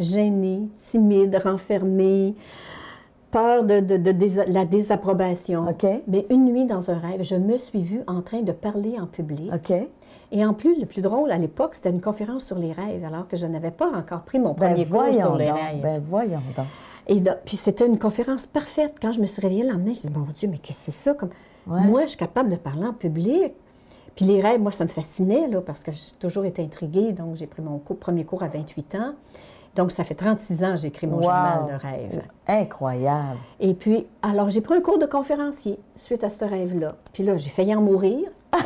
gênée, 0.00 0.68
timide, 0.90 1.38
renfermée, 1.44 2.34
peur 3.30 3.64
de, 3.64 3.80
de- 3.80 3.98
de 3.98 4.12
désa- 4.12 4.50
la 4.50 4.64
désapprobation. 4.64 5.66
OK. 5.68 5.86
Mais 6.08 6.24
une 6.30 6.46
nuit 6.46 6.64
dans 6.64 6.90
un 6.90 6.98
rêve, 6.98 7.22
je 7.22 7.36
me 7.36 7.58
suis 7.58 7.82
vue 7.82 8.00
en 8.06 8.22
train 8.22 8.40
de 8.40 8.52
parler 8.52 8.96
en 8.98 9.06
public. 9.06 9.52
OK. 9.52 9.72
Et 10.32 10.44
en 10.46 10.54
plus, 10.54 10.80
le 10.80 10.86
plus 10.86 11.02
drôle 11.02 11.30
à 11.30 11.36
l'époque, 11.38 11.74
c'était 11.74 11.90
une 11.90 12.00
conférence 12.00 12.44
sur 12.44 12.58
les 12.58 12.72
rêves, 12.72 13.04
alors 13.04 13.28
que 13.28 13.36
je 13.36 13.46
n'avais 13.46 13.70
pas 13.70 13.88
encore 13.94 14.22
pris 14.22 14.38
mon 14.38 14.54
Ben 14.54 14.70
premier 14.70 14.84
cours 14.86 15.00
voyons 15.02 15.20
sur 15.20 15.36
les 15.36 15.46
donc. 15.46 15.56
rêves. 15.56 15.80
Ben 15.82 16.02
voyons 16.08 16.40
donc. 16.56 16.66
Et 17.08 17.22
puis 17.44 17.56
c'était 17.56 17.86
une 17.86 17.98
conférence 17.98 18.46
parfaite. 18.46 18.96
Quand 19.00 19.12
je 19.12 19.20
me 19.20 19.26
suis 19.26 19.40
réveillée 19.40 19.62
le 19.62 19.70
lendemain, 19.72 19.92
je 19.92 20.00
dis 20.00 20.10
Mon 20.10 20.26
Dieu, 20.36 20.48
mais 20.50 20.58
qu'est-ce 20.58 20.86
que 20.86 20.92
c'est 20.92 21.04
ça? 21.04 21.14
Comme... 21.14 21.30
Ouais. 21.66 21.80
Moi, 21.82 22.02
je 22.02 22.08
suis 22.10 22.16
capable 22.18 22.48
de 22.48 22.56
parler 22.56 22.84
en 22.86 22.92
public. 22.92 23.52
Puis 24.14 24.24
les 24.24 24.40
rêves, 24.40 24.60
moi, 24.60 24.72
ça 24.72 24.84
me 24.84 24.88
fascinait, 24.88 25.46
là, 25.48 25.60
parce 25.60 25.82
que 25.82 25.92
j'ai 25.92 26.12
toujours 26.18 26.44
été 26.46 26.62
intriguée. 26.62 27.12
Donc, 27.12 27.36
j'ai 27.36 27.46
pris 27.46 27.60
mon 27.62 27.78
cours- 27.78 27.98
premier 27.98 28.24
cours 28.24 28.42
à 28.42 28.48
28 28.48 28.94
ans. 28.94 29.12
Donc, 29.74 29.90
ça 29.92 30.04
fait 30.04 30.14
36 30.14 30.64
ans 30.64 30.70
que 30.70 30.76
j'écris 30.78 31.06
mon 31.06 31.16
Wow. 31.16 31.22
journal 31.22 31.66
de 31.66 31.74
rêve. 31.74 32.22
Incroyable. 32.46 33.38
Et 33.60 33.74
puis, 33.74 34.06
alors, 34.22 34.48
j'ai 34.48 34.62
pris 34.62 34.74
un 34.74 34.80
cours 34.80 34.98
de 34.98 35.04
conférencier 35.06 35.78
suite 35.96 36.24
à 36.24 36.30
ce 36.30 36.44
rêve-là. 36.46 36.96
Puis 37.12 37.24
là, 37.24 37.36
j'ai 37.36 37.50
failli 37.50 37.74
en 37.74 37.82
mourir. 37.82 38.30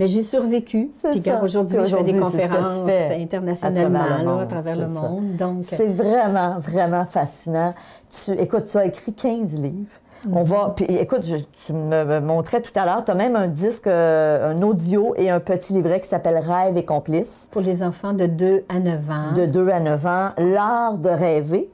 Mais 0.00 0.06
j'ai 0.06 0.22
survécu. 0.22 0.90
Puis 1.12 1.22
aujourd'hui, 1.42 1.76
Puis 1.76 1.88
je 1.88 1.94
fais 1.96 2.02
des 2.04 2.18
conférences 2.18 2.80
internationalement 3.20 4.00
à 4.00 4.06
travers 4.06 4.18
le 4.18 4.24
monde, 4.24 4.48
travers 4.48 4.76
le 4.76 4.86
c'est 4.88 4.94
ça. 4.94 5.00
monde. 5.08 5.36
Donc, 5.36 5.64
C'est 5.68 5.88
vraiment, 5.88 6.58
vraiment 6.58 7.04
fascinant. 7.04 7.74
Tu, 8.08 8.32
écoute, 8.32 8.64
tu 8.64 8.78
as 8.78 8.86
écrit 8.86 9.12
15 9.12 9.60
livres. 9.60 9.92
On 10.32 10.40
va. 10.42 10.72
Puis 10.74 10.86
écoute, 10.86 11.22
je- 11.24 11.36
tu 11.66 11.74
me 11.74 12.20
montrais 12.20 12.62
tout 12.62 12.72
à 12.76 12.86
l'heure, 12.86 13.04
tu 13.04 13.10
as 13.10 13.14
même 13.14 13.36
un 13.36 13.46
disque, 13.46 13.86
euh, 13.86 14.52
un 14.54 14.62
audio 14.62 15.14
et 15.18 15.28
un 15.28 15.38
petit 15.40 15.74
livret 15.74 16.00
qui 16.00 16.08
s'appelle 16.08 16.38
Rêve 16.38 16.78
et 16.78 16.84
complice, 16.86 17.48
pour 17.50 17.60
les 17.60 17.82
enfants 17.82 18.14
de 18.14 18.24
2 18.24 18.64
à 18.70 18.80
9 18.80 19.00
ans. 19.10 19.32
de 19.34 19.44
2 19.44 19.68
à 19.68 19.80
9 19.80 20.06
ans, 20.06 20.30
L'art 20.38 20.96
de 20.96 21.10
rêver. 21.10 21.68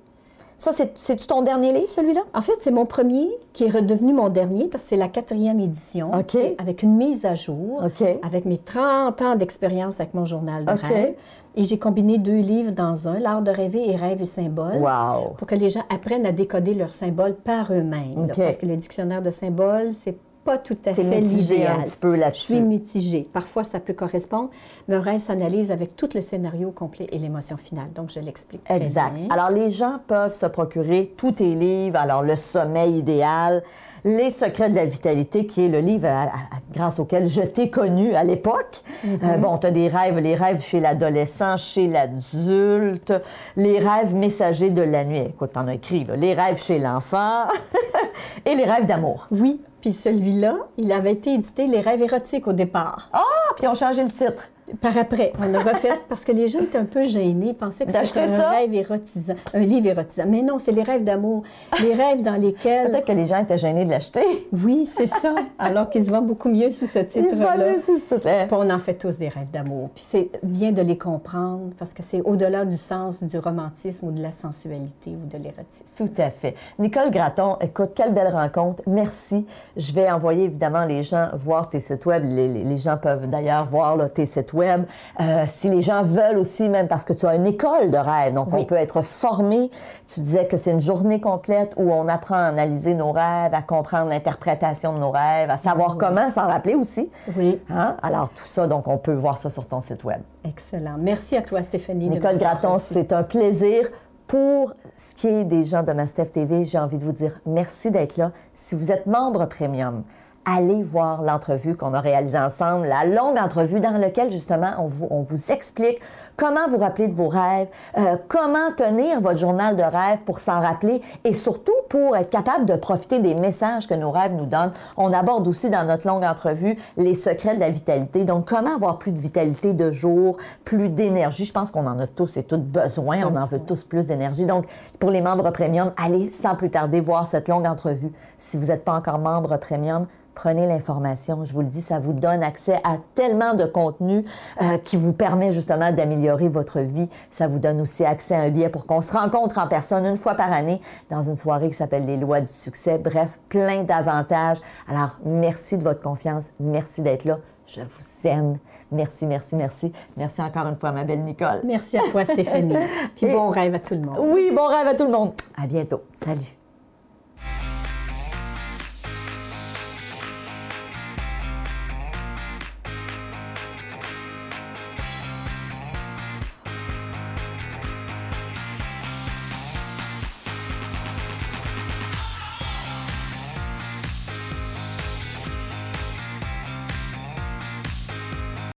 Ça, 0.58 0.72
c'est- 0.72 0.96
c'est-tu 0.96 1.26
ton 1.26 1.42
dernier 1.42 1.72
livre, 1.72 1.90
celui-là? 1.90 2.22
En 2.32 2.40
fait, 2.40 2.54
c'est 2.60 2.70
mon 2.70 2.86
premier 2.86 3.28
qui 3.52 3.64
est 3.64 3.68
redevenu 3.68 4.14
mon 4.14 4.30
dernier 4.30 4.64
parce 4.68 4.84
que 4.84 4.88
c'est 4.90 4.96
la 4.96 5.08
quatrième 5.08 5.60
édition. 5.60 6.10
OK. 6.14 6.36
Avec 6.58 6.82
une 6.82 6.96
mise 6.96 7.26
à 7.26 7.34
jour. 7.34 7.82
OK. 7.84 8.06
Avec 8.22 8.46
mes 8.46 8.56
30 8.58 9.20
ans 9.20 9.36
d'expérience 9.36 10.00
avec 10.00 10.14
mon 10.14 10.24
journal 10.24 10.64
de 10.64 10.72
OK. 10.72 10.80
rêve. 10.80 11.14
Et 11.56 11.62
j'ai 11.62 11.78
combiné 11.78 12.18
deux 12.18 12.40
livres 12.40 12.72
dans 12.72 13.06
un, 13.08 13.18
L'art 13.18 13.42
de 13.42 13.50
rêver 13.50 13.90
et 13.90 13.96
Rêve 13.96 14.22
et 14.22 14.26
symboles. 14.26 14.76
Wow! 14.78 15.34
Pour 15.38 15.46
que 15.46 15.54
les 15.54 15.68
gens 15.70 15.82
apprennent 15.94 16.26
à 16.26 16.32
décoder 16.32 16.74
leurs 16.74 16.92
symboles 16.92 17.34
par 17.34 17.72
eux-mêmes. 17.72 18.24
OK. 18.24 18.36
Parce 18.36 18.56
que 18.56 18.66
le 18.66 18.76
dictionnaire 18.76 19.22
de 19.22 19.30
symboles, 19.30 19.92
c'est 20.00 20.16
pas 20.46 20.56
tout 20.58 20.78
à 20.86 20.94
fait 20.94 21.02
l'idéal. 21.02 21.80
un 21.80 21.82
petit 21.82 21.96
peu 21.98 22.08
Je 22.10 22.14
suis 22.14 22.20
là-dessus. 22.20 22.60
mitigée. 22.62 23.28
Parfois, 23.32 23.64
ça 23.64 23.80
peut 23.80 23.92
correspondre, 23.92 24.48
mais 24.88 24.94
un 24.94 25.00
rêve 25.00 25.20
s'analyse 25.20 25.70
avec 25.70 25.96
tout 25.96 26.08
le 26.14 26.22
scénario 26.22 26.70
complet 26.70 27.06
et 27.12 27.18
l'émotion 27.18 27.56
finale. 27.56 27.92
Donc, 27.94 28.10
je 28.14 28.20
l'explique 28.20 28.62
Exact. 28.70 29.12
bien. 29.14 29.26
Alors, 29.30 29.50
les 29.50 29.70
gens 29.70 29.98
peuvent 30.06 30.34
se 30.34 30.46
procurer 30.46 31.12
tous 31.16 31.32
tes 31.32 31.54
livres. 31.54 31.98
Alors, 31.98 32.22
Le 32.22 32.36
sommeil 32.36 32.98
idéal, 32.98 33.62
Les 34.04 34.30
secrets 34.30 34.68
de 34.68 34.76
la 34.76 34.84
vitalité, 34.84 35.46
qui 35.46 35.64
est 35.64 35.68
le 35.68 35.80
livre 35.80 36.06
à- 36.06 36.26
à- 36.26 36.28
grâce 36.72 37.00
auquel 37.00 37.26
je 37.28 37.40
t'ai 37.42 37.70
connu 37.70 38.14
à 38.14 38.22
l'époque. 38.22 38.84
Euh, 39.04 39.36
bon, 39.36 39.58
tu 39.58 39.66
as 39.66 39.72
des 39.72 39.88
rêves, 39.88 40.18
les 40.20 40.36
rêves 40.36 40.60
chez 40.62 40.78
l'adolescent, 40.78 41.56
chez 41.56 41.88
l'adulte, 41.88 43.12
les 43.56 43.80
rêves 43.80 44.14
messagers 44.14 44.70
de 44.70 44.82
la 44.82 45.02
nuit. 45.02 45.18
Écoute, 45.30 45.54
t'en 45.54 45.66
as 45.66 45.74
écrit, 45.74 46.04
là. 46.04 46.14
Les 46.14 46.34
rêves 46.34 46.56
chez 46.62 46.78
l'enfant 46.78 47.46
et 48.46 48.54
les 48.54 48.64
rêves 48.64 48.86
d'amour. 48.86 49.26
Oui, 49.32 49.60
puis 49.86 49.92
celui-là, 49.92 50.56
il 50.78 50.90
avait 50.90 51.12
été 51.12 51.34
édité 51.34 51.68
Les 51.68 51.80
rêves 51.80 52.02
érotiques 52.02 52.48
au 52.48 52.52
départ. 52.52 53.08
Ah, 53.12 53.22
puis 53.54 53.68
on 53.68 53.74
changé 53.74 54.02
le 54.02 54.10
titre. 54.10 54.50
Par 54.80 54.96
après, 54.98 55.32
on 55.38 55.50
l'a 55.52 55.60
refait 55.60 55.90
parce 56.08 56.24
que 56.24 56.32
les 56.32 56.48
gens 56.48 56.60
étaient 56.60 56.78
un 56.78 56.84
peu 56.84 57.04
gênés, 57.04 57.54
pensaient 57.54 57.86
que 57.86 57.92
D'acheter 57.92 58.20
c'était 58.26 58.34
un 58.34 58.38
ça? 58.38 58.50
rêve 58.50 58.74
érotisant, 58.74 59.34
un 59.54 59.60
livre 59.60 59.86
érotisant. 59.86 60.24
Mais 60.26 60.42
non, 60.42 60.58
c'est 60.58 60.72
les 60.72 60.82
rêves 60.82 61.04
d'amour, 61.04 61.42
les 61.80 61.94
rêves 62.02 62.22
dans 62.22 62.34
lesquels... 62.34 62.90
Peut-être 62.90 63.06
que 63.06 63.12
les 63.12 63.26
gens 63.26 63.40
étaient 63.42 63.58
gênés 63.58 63.84
de 63.84 63.90
l'acheter. 63.90 64.24
Oui, 64.52 64.86
c'est 64.92 65.06
ça. 65.06 65.34
Alors 65.58 65.88
qu'il 65.88 66.04
se 66.04 66.10
vend 66.10 66.20
beaucoup 66.22 66.48
mieux 66.48 66.70
sous 66.70 66.86
ce 66.86 66.98
Ils 66.98 67.10
se 67.10 67.18
titre-là. 67.20 67.52
vendaient 67.52 67.78
sous 67.78 67.96
ce 67.96 68.14
titre. 68.16 68.46
Puis 68.48 68.56
on 68.56 68.68
en 68.70 68.78
fait 68.80 68.94
tous 68.94 69.18
des 69.18 69.28
rêves 69.28 69.50
d'amour. 69.52 69.90
Puis 69.94 70.04
c'est 70.04 70.30
bien 70.42 70.72
de 70.72 70.82
les 70.82 70.98
comprendre 70.98 71.70
parce 71.78 71.92
que 71.92 72.02
c'est 72.02 72.20
au-delà 72.22 72.64
du 72.64 72.76
sens 72.76 73.22
du 73.22 73.38
romantisme 73.38 74.06
ou 74.08 74.10
de 74.10 74.20
la 74.22 74.32
sensualité 74.32 75.10
ou 75.10 75.26
de 75.26 75.38
l'érotisme. 75.42 75.84
Tout 75.96 76.10
à 76.20 76.30
fait. 76.30 76.54
Nicole 76.80 77.10
Gratton, 77.12 77.56
écoute, 77.60 77.90
quelle 77.94 78.12
belle 78.12 78.32
rencontre. 78.32 78.82
Merci. 78.86 79.46
Je 79.76 79.92
vais 79.92 80.10
envoyer 80.10 80.44
évidemment 80.44 80.84
les 80.84 81.02
gens 81.04 81.28
voir 81.34 81.68
tes 81.70 81.80
sites 81.80 82.04
web. 82.06 82.24
Les 82.24 82.76
gens 82.76 82.96
peuvent 82.96 83.30
d'ailleurs 83.30 83.66
voir 83.66 83.96
là, 83.96 84.08
tes 84.08 84.26
sites 84.26 84.52
web. 84.52 84.55
Euh, 84.62 85.44
si 85.46 85.68
les 85.68 85.80
gens 85.80 86.02
veulent 86.02 86.38
aussi, 86.38 86.68
même 86.68 86.88
parce 86.88 87.04
que 87.04 87.12
tu 87.12 87.26
as 87.26 87.34
une 87.34 87.46
école 87.46 87.90
de 87.90 87.96
rêve, 87.98 88.32
donc 88.32 88.48
on 88.52 88.64
peut 88.64 88.76
être 88.76 89.02
formé. 89.02 89.70
Tu 90.06 90.20
disais 90.20 90.46
que 90.46 90.56
c'est 90.56 90.70
une 90.70 90.80
journée 90.80 91.20
complète 91.20 91.74
où 91.76 91.90
on 91.92 92.08
apprend 92.08 92.36
à 92.36 92.46
analyser 92.46 92.94
nos 92.94 93.12
rêves, 93.12 93.52
à 93.54 93.62
comprendre 93.62 94.10
l'interprétation 94.10 94.92
de 94.92 94.98
nos 94.98 95.10
rêves, 95.10 95.50
à 95.50 95.58
savoir 95.58 95.96
comment 95.96 96.30
s'en 96.30 96.46
rappeler 96.46 96.74
aussi. 96.74 97.10
Oui, 97.36 97.60
Hein? 97.70 97.96
Alors 98.02 98.30
tout 98.30 98.44
ça, 98.44 98.66
donc 98.66 98.88
on 98.88 98.98
peut 98.98 99.14
voir 99.14 99.38
ça 99.38 99.50
sur 99.50 99.66
ton 99.66 99.80
site 99.80 100.04
web. 100.04 100.20
excellent. 100.44 100.96
Merci 100.98 101.36
à 101.36 101.42
toi, 101.42 101.62
Stéphanie. 101.62 102.08
Nicole 102.08 102.38
reçue. 102.74 102.94
c'est 102.94 103.12
un 103.12 103.22
plaisir. 103.22 103.88
Pour 104.26 104.72
ce 104.98 105.14
qui 105.14 105.28
est 105.28 105.44
des 105.44 105.62
gens 105.62 105.84
de 105.84 105.92
Mastef 105.92 106.32
TV, 106.32 106.64
j'ai 106.64 106.78
envie 106.78 106.98
de 106.98 107.04
vous 107.04 107.12
dire 107.12 107.40
merci 107.46 107.92
d'être 107.92 108.16
là. 108.16 108.32
Si 108.54 108.74
vous 108.74 108.90
êtes 108.90 109.06
membre 109.06 109.46
premium, 109.46 110.02
allez 110.46 110.82
voir 110.84 111.22
l'entrevue 111.22 111.76
qu'on 111.76 111.92
a 111.92 112.00
réalisée 112.00 112.38
ensemble, 112.38 112.86
la 112.86 113.04
longue 113.04 113.36
entrevue 113.36 113.80
dans 113.80 113.98
laquelle 113.98 114.30
justement 114.30 114.70
on 114.78 114.86
vous, 114.86 115.08
on 115.10 115.22
vous 115.22 115.50
explique 115.50 116.00
comment 116.36 116.68
vous 116.68 116.78
rappeler 116.78 117.08
de 117.08 117.14
vos 117.14 117.28
rêves, 117.28 117.66
euh, 117.98 118.16
comment 118.28 118.70
tenir 118.76 119.20
votre 119.20 119.38
journal 119.38 119.74
de 119.74 119.82
rêve 119.82 120.22
pour 120.24 120.38
s'en 120.38 120.60
rappeler 120.60 121.02
et 121.24 121.34
surtout 121.34 121.74
pour 121.88 122.16
être 122.16 122.30
capable 122.30 122.64
de 122.64 122.76
profiter 122.76 123.18
des 123.18 123.34
messages 123.34 123.88
que 123.88 123.94
nos 123.94 124.12
rêves 124.12 124.34
nous 124.34 124.46
donnent. 124.46 124.72
On 124.96 125.12
aborde 125.12 125.48
aussi 125.48 125.68
dans 125.68 125.84
notre 125.84 126.06
longue 126.06 126.24
entrevue 126.24 126.78
les 126.96 127.16
secrets 127.16 127.54
de 127.54 127.60
la 127.60 127.70
vitalité. 127.70 128.24
Donc, 128.24 128.48
comment 128.48 128.76
avoir 128.76 128.98
plus 128.98 129.12
de 129.12 129.18
vitalité 129.18 129.72
de 129.72 129.90
jour, 129.90 130.36
plus 130.64 130.88
d'énergie? 130.88 131.44
Je 131.44 131.52
pense 131.52 131.70
qu'on 131.70 131.86
en 131.86 131.98
a 131.98 132.06
tous 132.06 132.36
et 132.36 132.44
toutes 132.44 132.64
besoin. 132.64 133.22
On 133.24 133.36
en 133.36 133.46
veut 133.46 133.60
tous 133.60 133.82
plus 133.82 134.06
d'énergie. 134.06 134.46
Donc, 134.46 134.66
pour 135.00 135.10
les 135.10 135.20
membres 135.20 135.50
premium, 135.50 135.92
allez 135.96 136.30
sans 136.30 136.54
plus 136.54 136.70
tarder 136.70 137.00
voir 137.00 137.26
cette 137.26 137.48
longue 137.48 137.66
entrevue. 137.66 138.12
Si 138.38 138.56
vous 138.56 138.66
n'êtes 138.66 138.84
pas 138.84 138.94
encore 138.94 139.18
membre 139.18 139.56
premium, 139.56 140.06
Prenez 140.36 140.66
l'information. 140.66 141.44
Je 141.46 141.54
vous 141.54 141.62
le 141.62 141.66
dis, 141.66 141.80
ça 141.80 141.98
vous 141.98 142.12
donne 142.12 142.42
accès 142.42 142.78
à 142.84 142.98
tellement 143.14 143.54
de 143.54 143.64
contenu 143.64 144.22
euh, 144.60 144.76
qui 144.76 144.98
vous 144.98 145.14
permet 145.14 145.50
justement 145.50 145.92
d'améliorer 145.92 146.48
votre 146.48 146.80
vie. 146.80 147.08
Ça 147.30 147.46
vous 147.46 147.58
donne 147.58 147.80
aussi 147.80 148.04
accès 148.04 148.34
à 148.34 148.40
un 148.40 148.50
billet 148.50 148.68
pour 148.68 148.84
qu'on 148.84 149.00
se 149.00 149.16
rencontre 149.16 149.56
en 149.56 149.66
personne 149.66 150.04
une 150.04 150.18
fois 150.18 150.34
par 150.34 150.52
année 150.52 150.82
dans 151.08 151.22
une 151.22 151.36
soirée 151.36 151.68
qui 151.70 151.74
s'appelle 151.74 152.04
Les 152.04 152.18
lois 152.18 152.42
du 152.42 152.52
succès. 152.52 152.98
Bref, 152.98 153.38
plein 153.48 153.82
d'avantages. 153.82 154.58
Alors, 154.88 155.16
merci 155.24 155.78
de 155.78 155.82
votre 155.82 156.02
confiance. 156.02 156.44
Merci 156.60 157.00
d'être 157.00 157.24
là. 157.24 157.38
Je 157.66 157.80
vous 157.80 158.28
aime. 158.28 158.58
Merci, 158.92 159.24
merci, 159.24 159.56
merci. 159.56 159.92
Merci 160.18 160.42
encore 160.42 160.66
une 160.66 160.76
fois, 160.76 160.92
ma 160.92 161.04
belle 161.04 161.24
Nicole. 161.24 161.62
Merci 161.64 161.96
à 161.96 162.02
toi, 162.10 162.26
Stéphanie. 162.26 162.76
Puis 163.16 163.26
bon 163.26 163.48
rêve 163.48 163.74
à 163.74 163.80
tout 163.80 163.94
le 163.94 164.02
monde. 164.02 164.18
Oui, 164.20 164.52
bon 164.54 164.66
rêve 164.66 164.86
à 164.86 164.94
tout 164.94 165.06
le 165.06 165.12
monde. 165.12 165.32
À 165.60 165.66
bientôt. 165.66 166.02
Salut. 166.14 166.56